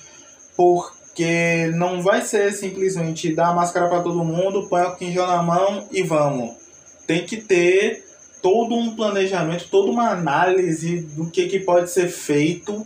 porque 0.56 1.03
não 1.76 2.02
vai 2.02 2.22
ser 2.22 2.52
simplesmente 2.54 3.34
dar 3.34 3.50
a 3.50 3.54
máscara 3.54 3.88
para 3.88 4.02
todo 4.02 4.24
mundo, 4.24 4.68
põe 4.68 4.82
o 4.82 4.96
quinjão 4.96 5.28
na 5.28 5.42
mão 5.42 5.88
e 5.92 6.02
vamos. 6.02 6.56
Tem 7.06 7.26
que 7.26 7.38
ter 7.38 8.04
todo 8.42 8.76
um 8.76 8.96
planejamento, 8.96 9.70
toda 9.70 9.92
uma 9.92 10.10
análise 10.10 11.02
do 11.02 11.30
que, 11.30 11.48
que 11.48 11.60
pode 11.60 11.92
ser 11.92 12.10
feito 12.10 12.86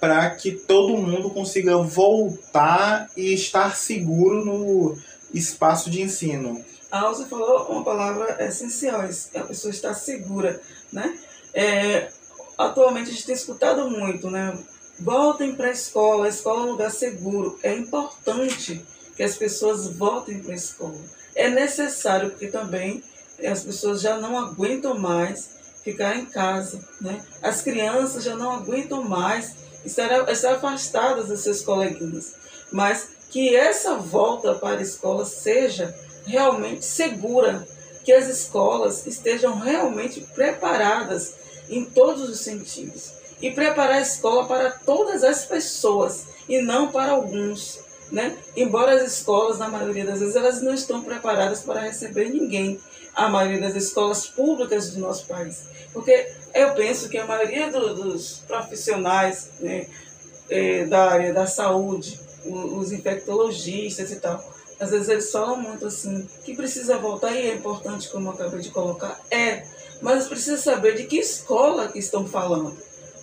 para 0.00 0.30
que 0.30 0.52
todo 0.52 0.96
mundo 0.96 1.30
consiga 1.30 1.78
voltar 1.78 3.08
e 3.16 3.32
estar 3.32 3.74
seguro 3.76 4.44
no 4.44 4.96
espaço 5.32 5.90
de 5.90 6.02
ensino. 6.02 6.64
A 6.90 7.00
Alza 7.00 7.26
falou 7.26 7.66
uma 7.70 7.84
palavra 7.84 8.36
essencial, 8.44 9.00
a 9.00 9.42
pessoa 9.42 9.70
está 9.70 9.92
segura, 9.92 10.60
né? 10.92 11.18
É, 11.52 12.08
atualmente 12.56 13.10
a 13.10 13.12
gente 13.12 13.26
tem 13.26 13.34
escutado 13.34 13.90
muito, 13.90 14.30
né? 14.30 14.56
Voltem 15.00 15.54
para 15.54 15.68
a 15.68 15.72
escola, 15.72 16.26
a 16.26 16.28
escola 16.28 16.60
é 16.60 16.62
um 16.64 16.70
lugar 16.72 16.90
seguro. 16.90 17.58
É 17.62 17.72
importante 17.72 18.84
que 19.16 19.22
as 19.22 19.36
pessoas 19.36 19.88
voltem 19.88 20.40
para 20.40 20.52
a 20.52 20.56
escola. 20.56 20.98
É 21.34 21.48
necessário, 21.48 22.30
porque 22.30 22.48
também 22.48 23.02
as 23.46 23.62
pessoas 23.62 24.00
já 24.00 24.18
não 24.18 24.36
aguentam 24.36 24.98
mais 24.98 25.50
ficar 25.84 26.16
em 26.16 26.26
casa, 26.26 26.80
né? 27.00 27.24
As 27.40 27.62
crianças 27.62 28.24
já 28.24 28.34
não 28.34 28.50
aguentam 28.50 29.04
mais 29.04 29.54
estar, 29.84 30.28
estar 30.30 30.54
afastadas 30.56 31.28
dos 31.28 31.40
seus 31.40 31.62
coleguinhas. 31.62 32.34
Mas 32.72 33.10
que 33.30 33.54
essa 33.54 33.94
volta 33.94 34.54
para 34.54 34.78
a 34.78 34.82
escola 34.82 35.24
seja 35.24 35.94
realmente 36.26 36.84
segura, 36.84 37.66
que 38.04 38.12
as 38.12 38.26
escolas 38.28 39.06
estejam 39.06 39.58
realmente 39.58 40.20
preparadas 40.34 41.34
em 41.68 41.84
todos 41.84 42.28
os 42.28 42.40
sentidos. 42.40 43.17
E 43.40 43.50
preparar 43.50 43.96
a 43.96 44.00
escola 44.00 44.46
para 44.46 44.70
todas 44.70 45.22
as 45.22 45.44
pessoas 45.44 46.26
e 46.48 46.60
não 46.60 46.90
para 46.90 47.12
alguns. 47.12 47.80
Né? 48.10 48.36
Embora 48.56 48.94
as 48.94 49.02
escolas, 49.02 49.58
na 49.58 49.68
maioria 49.68 50.04
das 50.04 50.20
vezes, 50.20 50.34
elas 50.34 50.62
não 50.62 50.72
estão 50.72 51.02
preparadas 51.02 51.60
para 51.60 51.80
receber 51.80 52.30
ninguém, 52.30 52.80
a 53.14 53.28
maioria 53.28 53.60
das 53.60 53.74
escolas 53.74 54.26
públicas 54.26 54.90
do 54.90 55.00
nosso 55.00 55.26
país. 55.26 55.64
Porque 55.92 56.32
eu 56.54 56.72
penso 56.74 57.08
que 57.08 57.18
a 57.18 57.26
maioria 57.26 57.70
do, 57.70 57.94
dos 57.94 58.42
profissionais 58.46 59.50
né, 59.60 59.86
é, 60.48 60.84
da 60.84 61.10
área 61.10 61.34
da 61.34 61.46
saúde, 61.46 62.18
os 62.44 62.92
infectologistas 62.92 64.10
e 64.12 64.16
tal, 64.16 64.42
às 64.80 64.90
vezes 64.90 65.08
eles 65.08 65.30
falam 65.30 65.56
muito 65.56 65.86
assim, 65.86 66.26
que 66.44 66.54
precisa 66.54 66.98
voltar, 66.98 67.32
e 67.32 67.50
é 67.50 67.54
importante, 67.54 68.08
como 68.08 68.28
eu 68.28 68.32
acabei 68.32 68.60
de 68.60 68.70
colocar, 68.70 69.20
é, 69.30 69.66
mas 70.00 70.28
precisa 70.28 70.56
saber 70.56 70.94
de 70.94 71.04
que 71.04 71.18
escola 71.18 71.88
que 71.88 71.98
estão 71.98 72.26
falando, 72.26 72.76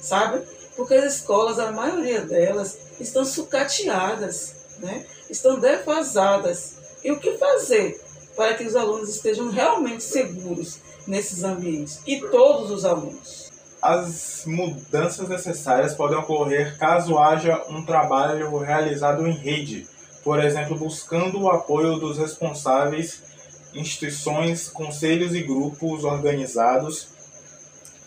sabe? 0.05 0.41
Porque 0.75 0.93
as 0.93 1.15
escolas, 1.15 1.59
a 1.59 1.71
maioria 1.71 2.21
delas, 2.21 2.77
estão 2.99 3.25
sucateadas, 3.25 4.55
né? 4.79 5.05
estão 5.29 5.59
defasadas. 5.59 6.75
E 7.03 7.11
o 7.11 7.19
que 7.19 7.37
fazer 7.37 8.01
para 8.35 8.53
que 8.55 8.63
os 8.63 8.75
alunos 8.75 9.09
estejam 9.09 9.49
realmente 9.49 10.03
seguros 10.03 10.79
nesses 11.07 11.43
ambientes? 11.43 11.99
E 12.05 12.19
todos 12.19 12.71
os 12.71 12.85
alunos 12.85 13.45
as 13.85 14.45
mudanças 14.47 15.29
necessárias 15.29 15.93
podem 15.93 16.17
ocorrer 16.17 16.75
caso 16.79 17.19
haja 17.19 17.63
um 17.69 17.85
trabalho 17.85 18.57
realizado 18.57 19.27
em 19.27 19.31
rede, 19.31 19.87
por 20.23 20.43
exemplo, 20.43 20.75
buscando 20.75 21.39
o 21.39 21.49
apoio 21.51 21.99
dos 21.99 22.17
responsáveis, 22.17 23.21
instituições, 23.75 24.67
conselhos 24.69 25.35
e 25.35 25.43
grupos 25.43 26.03
organizados 26.03 27.09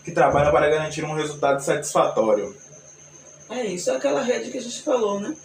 que 0.09 0.15
trabalham 0.15 0.51
para 0.51 0.69
garantir 0.69 1.03
um 1.05 1.13
resultado 1.13 1.59
satisfatório. 1.61 2.55
É 3.49 3.65
isso, 3.65 3.89
é 3.89 3.95
aquela 3.95 4.21
rede 4.21 4.51
que 4.51 4.57
a 4.57 4.61
gente 4.61 4.81
falou, 4.81 5.19
né? 5.19 5.35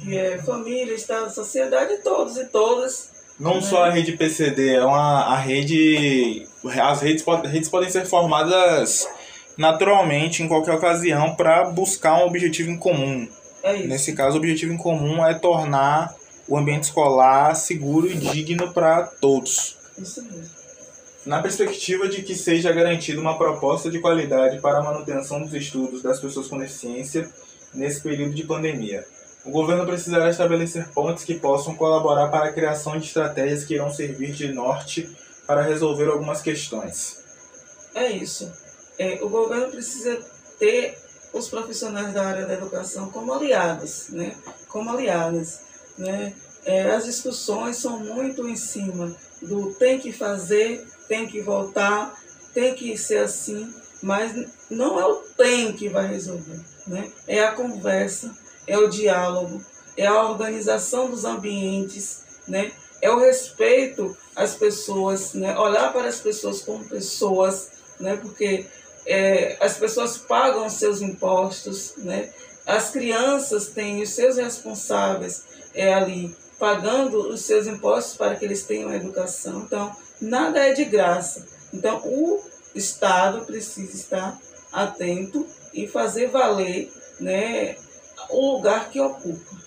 que 0.00 0.16
é 0.16 0.38
família, 0.38 0.94
Estado, 0.94 1.32
sociedade, 1.32 1.98
todos 2.02 2.36
e 2.36 2.46
todas. 2.46 3.10
Não 3.38 3.56
né? 3.56 3.60
só 3.60 3.84
a 3.84 3.90
rede 3.90 4.12
PCD, 4.12 4.76
é 4.76 4.84
uma 4.84 5.24
a 5.24 5.36
rede. 5.36 6.46
As 6.80 7.00
redes, 7.00 7.24
redes 7.44 7.68
podem 7.68 7.90
ser 7.90 8.06
formadas 8.06 9.08
naturalmente 9.56 10.42
em 10.42 10.48
qualquer 10.48 10.72
ocasião 10.72 11.34
para 11.34 11.64
buscar 11.64 12.18
um 12.18 12.26
objetivo 12.26 12.70
em 12.70 12.78
comum. 12.78 13.28
É 13.62 13.76
isso. 13.76 13.88
Nesse 13.88 14.12
caso, 14.12 14.36
o 14.36 14.38
objetivo 14.38 14.72
em 14.72 14.78
comum 14.78 15.24
é 15.24 15.34
tornar 15.34 16.14
o 16.48 16.56
ambiente 16.56 16.84
escolar 16.84 17.54
seguro 17.54 18.08
e 18.08 18.14
digno 18.14 18.72
para 18.72 19.04
todos. 19.04 19.76
Isso 19.98 20.22
mesmo 20.22 20.61
na 21.24 21.40
perspectiva 21.40 22.08
de 22.08 22.22
que 22.22 22.34
seja 22.34 22.72
garantida 22.72 23.20
uma 23.20 23.38
proposta 23.38 23.90
de 23.90 24.00
qualidade 24.00 24.60
para 24.60 24.78
a 24.78 24.82
manutenção 24.82 25.40
dos 25.40 25.54
estudos 25.54 26.02
das 26.02 26.20
pessoas 26.20 26.48
com 26.48 26.58
deficiência 26.58 27.30
nesse 27.72 28.00
período 28.00 28.34
de 28.34 28.44
pandemia. 28.44 29.06
O 29.44 29.50
governo 29.50 29.86
precisará 29.86 30.30
estabelecer 30.30 30.88
pontes 30.88 31.24
que 31.24 31.34
possam 31.34 31.74
colaborar 31.74 32.28
para 32.28 32.46
a 32.46 32.52
criação 32.52 32.98
de 32.98 33.06
estratégias 33.06 33.64
que 33.64 33.74
irão 33.74 33.90
servir 33.90 34.32
de 34.32 34.52
norte 34.52 35.10
para 35.46 35.62
resolver 35.62 36.08
algumas 36.08 36.40
questões. 36.40 37.20
É 37.94 38.10
isso. 38.10 38.50
É, 38.98 39.18
o 39.22 39.28
governo 39.28 39.68
precisa 39.68 40.20
ter 40.58 40.96
os 41.32 41.48
profissionais 41.48 42.12
da 42.12 42.24
área 42.24 42.46
da 42.46 42.54
educação 42.54 43.10
como 43.10 43.32
aliados, 43.32 44.10
né? 44.10 44.36
Como 44.68 44.90
aliadas, 44.90 45.60
né? 45.98 46.34
É, 46.64 46.90
as 46.90 47.04
discussões 47.04 47.76
são 47.76 47.98
muito 47.98 48.48
em 48.48 48.54
cima 48.54 49.14
do 49.40 49.74
tem 49.74 49.98
que 49.98 50.12
fazer 50.12 50.86
tem 51.08 51.26
que 51.26 51.40
voltar, 51.40 52.18
tem 52.54 52.74
que 52.74 52.96
ser 52.96 53.18
assim, 53.18 53.72
mas 54.02 54.46
não 54.70 54.98
é 54.98 55.06
o 55.06 55.16
tem 55.36 55.72
que 55.72 55.88
vai 55.88 56.06
resolver, 56.06 56.60
né? 56.86 57.10
É 57.26 57.44
a 57.44 57.52
conversa, 57.52 58.36
é 58.66 58.76
o 58.78 58.88
diálogo, 58.88 59.64
é 59.96 60.06
a 60.06 60.22
organização 60.24 61.10
dos 61.10 61.24
ambientes, 61.24 62.22
né? 62.46 62.72
É 63.00 63.10
o 63.10 63.18
respeito 63.18 64.16
às 64.34 64.54
pessoas, 64.54 65.34
né? 65.34 65.56
Olhar 65.58 65.92
para 65.92 66.08
as 66.08 66.20
pessoas 66.20 66.62
como 66.62 66.88
pessoas, 66.88 67.70
né? 67.98 68.16
Porque 68.16 68.66
é, 69.06 69.56
as 69.60 69.76
pessoas 69.76 70.16
pagam 70.16 70.68
seus 70.70 71.00
impostos, 71.00 71.94
né? 71.98 72.30
As 72.64 72.90
crianças 72.90 73.68
têm 73.68 74.02
os 74.02 74.10
seus 74.10 74.36
responsáveis 74.36 75.44
é, 75.74 75.92
ali 75.92 76.34
pagando 76.58 77.28
os 77.28 77.40
seus 77.40 77.66
impostos 77.66 78.16
para 78.16 78.36
que 78.36 78.44
eles 78.44 78.62
tenham 78.62 78.94
educação. 78.94 79.62
Então, 79.62 79.94
nada 80.22 80.60
é 80.60 80.72
de 80.72 80.84
graça. 80.84 81.46
Então, 81.74 82.00
o 82.04 82.40
Estado 82.74 83.44
precisa 83.44 83.94
estar 83.94 84.38
atento 84.72 85.46
e 85.74 85.86
fazer 85.86 86.28
valer 86.28 86.90
né, 87.20 87.76
o 88.30 88.52
lugar 88.52 88.88
que 88.88 89.00
ocupa. 89.00 89.62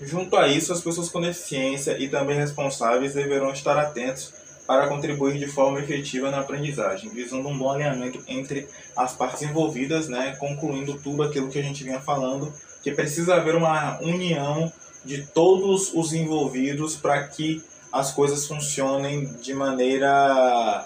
Junto 0.00 0.36
a 0.36 0.48
isso, 0.48 0.72
as 0.72 0.80
pessoas 0.80 1.08
com 1.08 1.20
deficiência 1.20 1.98
e 1.98 2.08
também 2.08 2.36
responsáveis 2.36 3.14
deverão 3.14 3.52
estar 3.52 3.78
atentos 3.78 4.32
para 4.66 4.88
contribuir 4.88 5.38
de 5.38 5.46
forma 5.46 5.78
efetiva 5.80 6.30
na 6.30 6.40
aprendizagem, 6.40 7.10
visando 7.10 7.48
um 7.48 7.56
bom 7.56 7.70
alinhamento 7.70 8.22
entre 8.26 8.68
as 8.96 9.12
partes 9.12 9.42
envolvidas, 9.42 10.08
né, 10.08 10.36
concluindo 10.38 10.98
tudo 10.98 11.22
aquilo 11.22 11.50
que 11.50 11.58
a 11.58 11.62
gente 11.62 11.84
vinha 11.84 12.00
falando, 12.00 12.52
que 12.82 12.90
precisa 12.92 13.36
haver 13.36 13.54
uma 13.54 13.98
união 14.00 14.72
de 15.04 15.22
todos 15.22 15.92
os 15.92 16.12
envolvidos 16.12 16.96
para 16.96 17.26
que 17.28 17.62
as 17.94 18.10
coisas 18.10 18.44
funcionem 18.46 19.24
de 19.40 19.54
maneira 19.54 20.84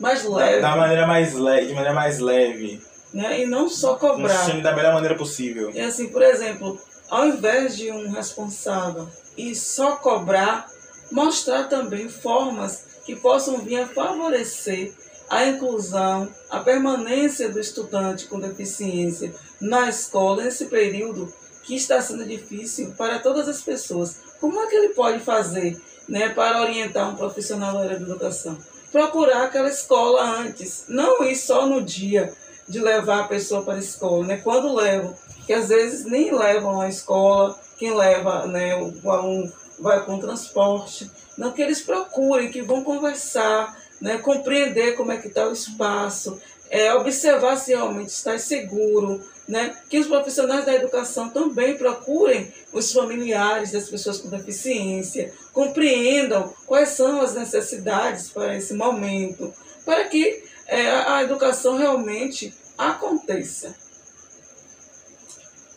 mais 0.00 0.24
leve. 0.24 0.60
Da, 0.60 0.70
da 0.70 0.76
maneira 0.76 1.06
mais 1.06 1.34
leve, 1.34 1.66
de 1.68 1.74
maneira 1.74 1.94
mais 1.94 2.18
leve. 2.18 2.82
Né? 3.14 3.42
E 3.42 3.46
não 3.46 3.68
só 3.68 3.94
cobrar. 3.94 4.40
Funcione 4.40 4.60
da 4.60 4.74
melhor 4.74 4.92
maneira 4.92 5.14
possível. 5.14 5.70
E 5.70 5.80
assim, 5.80 6.08
por 6.08 6.20
exemplo, 6.20 6.80
ao 7.08 7.26
invés 7.28 7.76
de 7.76 7.92
um 7.92 8.10
responsável 8.10 9.08
e 9.36 9.54
só 9.54 9.92
cobrar, 9.96 10.66
mostrar 11.12 11.68
também 11.68 12.08
formas 12.08 12.86
que 13.04 13.14
possam 13.14 13.58
vir 13.58 13.76
a 13.76 13.86
favorecer 13.86 14.92
a 15.30 15.46
inclusão, 15.46 16.28
a 16.50 16.58
permanência 16.58 17.48
do 17.50 17.60
estudante 17.60 18.26
com 18.26 18.40
deficiência 18.40 19.32
na 19.60 19.88
escola 19.88 20.42
nesse 20.42 20.64
período 20.64 21.32
que 21.62 21.76
está 21.76 22.02
sendo 22.02 22.24
difícil 22.24 22.94
para 22.98 23.20
todas 23.20 23.48
as 23.48 23.62
pessoas. 23.62 24.16
Como 24.40 24.60
é 24.60 24.66
que 24.66 24.74
ele 24.74 24.88
pode 24.88 25.20
fazer 25.20 25.80
né, 26.12 26.28
para 26.28 26.60
orientar 26.60 27.08
um 27.08 27.16
profissional 27.16 27.72
da 27.72 27.84
área 27.84 27.98
da 27.98 28.04
educação. 28.04 28.58
Procurar 28.92 29.44
aquela 29.44 29.70
escola 29.70 30.22
antes, 30.22 30.84
não 30.86 31.24
ir 31.24 31.34
só 31.34 31.66
no 31.66 31.80
dia 31.80 32.34
de 32.68 32.80
levar 32.80 33.20
a 33.20 33.28
pessoa 33.28 33.62
para 33.62 33.76
a 33.76 33.78
escola, 33.78 34.26
né? 34.26 34.36
Quando 34.36 34.74
levam, 34.74 35.14
que 35.46 35.54
às 35.54 35.70
vezes 35.70 36.04
nem 36.04 36.30
levam 36.30 36.82
à 36.82 36.88
escola, 36.90 37.58
quem 37.78 37.94
leva, 37.94 38.46
né, 38.46 38.76
o 38.76 39.10
aluno 39.10 39.50
vai 39.80 40.04
com 40.04 40.18
transporte, 40.18 41.10
não 41.38 41.50
que 41.50 41.62
eles 41.62 41.80
procurem, 41.80 42.50
que 42.50 42.60
vão 42.60 42.84
conversar, 42.84 43.74
né, 43.98 44.18
compreender 44.18 44.94
como 44.94 45.12
é 45.12 45.16
que 45.16 45.28
está 45.28 45.48
o 45.48 45.52
espaço, 45.52 46.38
é, 46.68 46.92
observar 46.92 47.56
se 47.56 47.70
realmente 47.70 48.10
está 48.10 48.36
seguro, 48.38 49.22
né? 49.48 49.76
que 49.88 49.98
os 49.98 50.06
profissionais 50.06 50.64
da 50.64 50.74
educação 50.74 51.30
também 51.30 51.76
procurem 51.76 52.52
os 52.72 52.92
familiares 52.92 53.72
das 53.72 53.88
pessoas 53.88 54.18
com 54.18 54.28
deficiência, 54.28 55.32
compreendam 55.52 56.52
quais 56.66 56.90
são 56.90 57.20
as 57.20 57.34
necessidades 57.34 58.30
para 58.30 58.56
esse 58.56 58.74
momento, 58.74 59.52
para 59.84 60.04
que 60.04 60.44
é, 60.66 60.90
a 60.90 61.22
educação 61.22 61.76
realmente 61.76 62.54
aconteça. 62.78 63.74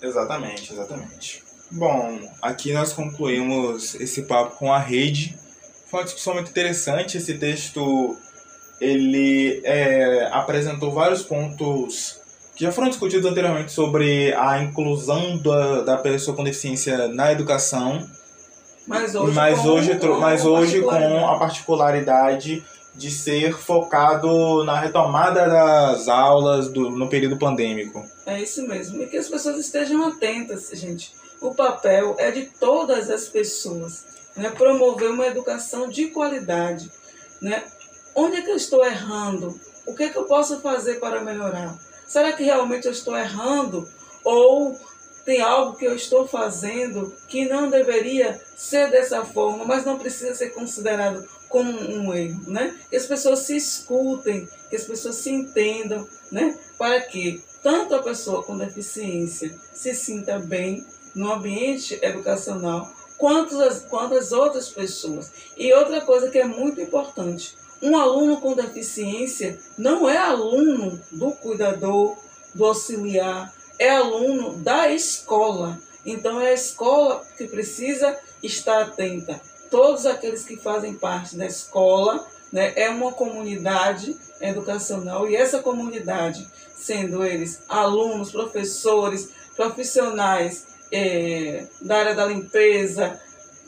Exatamente, 0.01 0.71
exatamente. 0.71 1.43
Bom, 1.71 2.19
aqui 2.41 2.71
nós 2.73 2.93
concluímos 2.93 3.95
esse 3.95 4.23
papo 4.23 4.55
com 4.57 4.71
a 4.71 4.79
rede. 4.79 5.37
Foi 5.87 5.99
uma 5.99 6.05
discussão 6.05 6.35
muito 6.35 6.51
interessante. 6.51 7.17
Esse 7.17 7.37
texto 7.37 8.15
ele 8.79 9.61
é, 9.63 10.29
apresentou 10.31 10.91
vários 10.91 11.23
pontos 11.23 12.19
que 12.55 12.63
já 12.63 12.71
foram 12.71 12.89
discutidos 12.89 13.29
anteriormente 13.29 13.71
sobre 13.71 14.33
a 14.33 14.63
inclusão 14.63 15.37
da, 15.37 15.81
da 15.81 15.97
pessoa 15.97 16.35
com 16.35 16.43
deficiência 16.43 17.07
na 17.09 17.31
educação. 17.31 18.07
Mas 18.87 19.15
hoje, 19.15 19.33
mas 19.33 19.59
com, 19.59 19.67
hoje, 19.67 19.99
mas 20.19 20.45
hoje 20.45 20.81
com 20.81 21.27
a 21.27 21.37
particularidade 21.39 22.63
de 22.93 23.11
ser 23.11 23.53
focado 23.57 24.63
na 24.63 24.79
retomada 24.79 25.47
das 25.47 26.07
aulas 26.07 26.69
do, 26.69 26.89
no 26.89 27.09
período 27.09 27.37
pandêmico. 27.37 28.05
É 28.25 28.41
isso 28.41 28.65
mesmo. 28.65 29.01
E 29.01 29.07
que 29.07 29.17
as 29.17 29.27
pessoas 29.27 29.57
estejam 29.57 30.07
atentas, 30.07 30.69
gente. 30.73 31.13
O 31.41 31.53
papel 31.53 32.15
é 32.17 32.31
de 32.31 32.43
todas 32.43 33.09
as 33.09 33.27
pessoas. 33.27 34.05
Né? 34.35 34.49
Promover 34.49 35.11
uma 35.11 35.27
educação 35.27 35.89
de 35.89 36.07
qualidade. 36.07 36.89
Né? 37.41 37.63
Onde 38.15 38.37
é 38.37 38.41
que 38.41 38.51
eu 38.51 38.55
estou 38.55 38.85
errando? 38.85 39.59
O 39.85 39.93
que 39.93 40.03
é 40.03 40.09
que 40.09 40.17
eu 40.17 40.23
posso 40.23 40.61
fazer 40.61 40.95
para 40.95 41.21
melhorar? 41.21 41.77
Será 42.07 42.33
que 42.33 42.43
realmente 42.43 42.85
eu 42.85 42.91
estou 42.91 43.15
errando? 43.17 43.87
Ou 44.23 44.79
tem 45.25 45.41
algo 45.41 45.75
que 45.75 45.85
eu 45.85 45.95
estou 45.95 46.27
fazendo 46.27 47.13
que 47.27 47.49
não 47.49 47.69
deveria 47.69 48.39
ser 48.55 48.91
dessa 48.91 49.25
forma, 49.25 49.65
mas 49.65 49.83
não 49.83 49.97
precisa 49.97 50.35
ser 50.35 50.51
considerado 50.51 51.27
como 51.49 51.71
um 51.71 52.13
erro, 52.13 52.43
né? 52.47 52.77
Que 52.89 52.95
as 52.95 53.07
pessoas 53.07 53.39
se 53.39 53.57
escutem, 53.57 54.47
que 54.69 54.75
as 54.75 54.83
pessoas 54.83 55.15
se 55.15 55.31
entendam, 55.31 56.07
né? 56.31 56.57
Para 56.77 57.01
que 57.01 57.43
tanto 57.63 57.95
a 57.95 58.03
pessoa 58.03 58.43
com 58.43 58.57
deficiência 58.57 59.57
se 59.73 59.95
sinta 59.95 60.37
bem 60.37 60.85
no 61.15 61.31
ambiente 61.31 61.97
educacional, 62.01 62.91
quanto 63.17 63.59
as, 63.61 63.79
quanto 63.79 64.15
as 64.15 64.31
outras 64.31 64.69
pessoas. 64.69 65.31
E 65.57 65.73
outra 65.73 66.01
coisa 66.01 66.29
que 66.29 66.37
é 66.37 66.45
muito 66.45 66.79
importante, 66.81 67.57
um 67.81 67.97
aluno 67.97 68.39
com 68.39 68.53
deficiência 68.53 69.59
não 69.77 70.09
é 70.09 70.17
aluno 70.17 70.99
do 71.11 71.31
cuidador, 71.31 72.17
do 72.53 72.65
auxiliar, 72.65 73.53
é 73.77 73.89
aluno 73.89 74.53
da 74.57 74.89
escola. 74.89 75.79
Então 76.05 76.39
é 76.39 76.49
a 76.49 76.53
escola 76.53 77.25
que 77.37 77.45
precisa 77.47 78.17
estar 78.41 78.81
atenta. 78.81 79.41
Todos 79.69 80.05
aqueles 80.05 80.43
que 80.43 80.55
fazem 80.55 80.93
parte 80.93 81.35
da 81.35 81.45
escola 81.45 82.25
né, 82.51 82.73
é 82.75 82.89
uma 82.89 83.11
comunidade 83.11 84.15
educacional 84.39 85.27
e 85.27 85.35
essa 85.35 85.59
comunidade, 85.59 86.47
sendo 86.75 87.25
eles 87.25 87.61
alunos, 87.67 88.31
professores, 88.31 89.29
profissionais 89.55 90.67
é, 90.91 91.65
da 91.81 91.97
área 91.97 92.15
da 92.15 92.25
limpeza, 92.25 93.19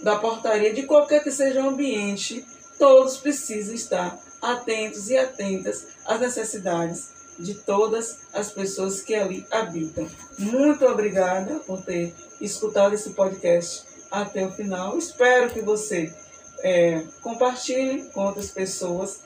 da 0.01 0.15
portaria, 0.17 0.73
de 0.73 0.83
qualquer 0.83 1.23
que 1.23 1.31
seja 1.31 1.61
o 1.61 1.69
ambiente, 1.69 2.45
todos 2.77 3.17
precisam 3.17 3.75
estar 3.75 4.19
atentos 4.41 5.09
e 5.09 5.17
atentas 5.17 5.87
às 6.05 6.19
necessidades 6.19 7.09
de 7.39 7.53
todas 7.53 8.19
as 8.33 8.51
pessoas 8.51 9.01
que 9.01 9.13
ali 9.13 9.45
habitam. 9.51 10.09
Muito 10.39 10.85
obrigada 10.85 11.59
por 11.59 11.81
ter 11.81 12.13
escutado 12.41 12.93
esse 12.93 13.11
podcast 13.11 13.83
até 14.09 14.45
o 14.45 14.51
final. 14.51 14.97
Espero 14.97 15.51
que 15.51 15.61
você 15.61 16.13
é, 16.59 17.03
compartilhe 17.21 18.05
com 18.05 18.25
outras 18.25 18.49
pessoas 18.49 19.19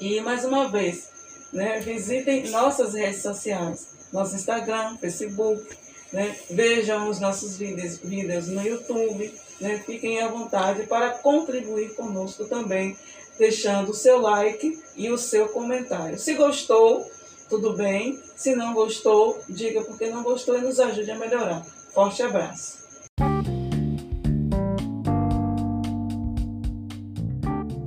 e 0.00 0.20
mais 0.20 0.44
uma 0.44 0.68
vez, 0.68 1.08
né, 1.52 1.80
visitem 1.80 2.50
nossas 2.50 2.94
redes 2.94 3.22
sociais, 3.22 3.86
nosso 4.12 4.34
Instagram, 4.34 4.96
Facebook, 4.98 5.64
né? 6.12 6.36
vejam 6.50 7.08
os 7.08 7.20
nossos 7.20 7.56
vídeos, 7.56 7.98
vídeos 7.98 8.48
no 8.48 8.62
YouTube, 8.62 9.32
né? 9.60 9.82
fiquem 9.84 10.20
à 10.20 10.28
vontade 10.28 10.84
para 10.84 11.10
contribuir 11.10 11.94
conosco 11.94 12.46
também, 12.46 12.96
deixando 13.38 13.90
o 13.90 13.94
seu 13.94 14.20
like 14.20 14.80
e 14.96 15.10
o 15.10 15.18
seu 15.18 15.48
comentário. 15.48 16.18
Se 16.18 16.34
gostou, 16.34 17.04
tudo 17.48 17.74
bem. 17.74 18.18
Se 18.34 18.54
não 18.54 18.74
gostou, 18.74 19.38
diga 19.48 19.82
porque 19.82 20.08
não 20.08 20.22
gostou 20.22 20.58
e 20.58 20.60
nos 20.60 20.80
ajude 20.80 21.10
a 21.10 21.18
melhorar. 21.18 21.64
Forte 21.92 22.22
abraço. 22.22 22.86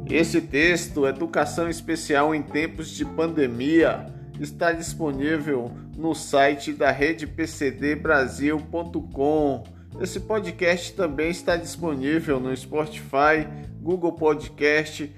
Esse 0.09 0.41
texto, 0.41 1.05
Educação 1.05 1.69
Especial 1.69 2.33
em 2.33 2.41
Tempos 2.41 2.89
de 2.89 3.05
Pandemia, 3.05 4.07
está 4.39 4.71
disponível 4.71 5.71
no 5.95 6.15
site 6.15 6.73
da 6.73 6.89
redepcdbrasil.com. 6.89 9.63
Esse 9.99 10.19
podcast 10.19 10.93
também 10.93 11.29
está 11.29 11.55
disponível 11.55 12.39
no 12.39 12.55
Spotify, 12.55 13.47
Google 13.81 14.13
Podcast, 14.13 15.13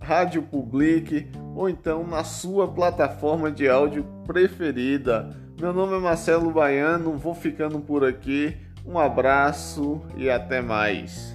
Rádio 0.00 0.42
Public 0.42 1.30
ou 1.54 1.68
então 1.68 2.06
na 2.06 2.24
sua 2.24 2.68
plataforma 2.68 3.50
de 3.50 3.68
áudio 3.68 4.04
preferida. 4.26 5.30
Meu 5.60 5.72
nome 5.72 5.96
é 5.96 5.98
Marcelo 5.98 6.50
Baiano, 6.50 7.16
vou 7.16 7.34
ficando 7.34 7.80
por 7.80 8.04
aqui. 8.04 8.56
Um 8.86 8.98
abraço 8.98 10.02
e 10.16 10.28
até 10.28 10.60
mais. 10.60 11.34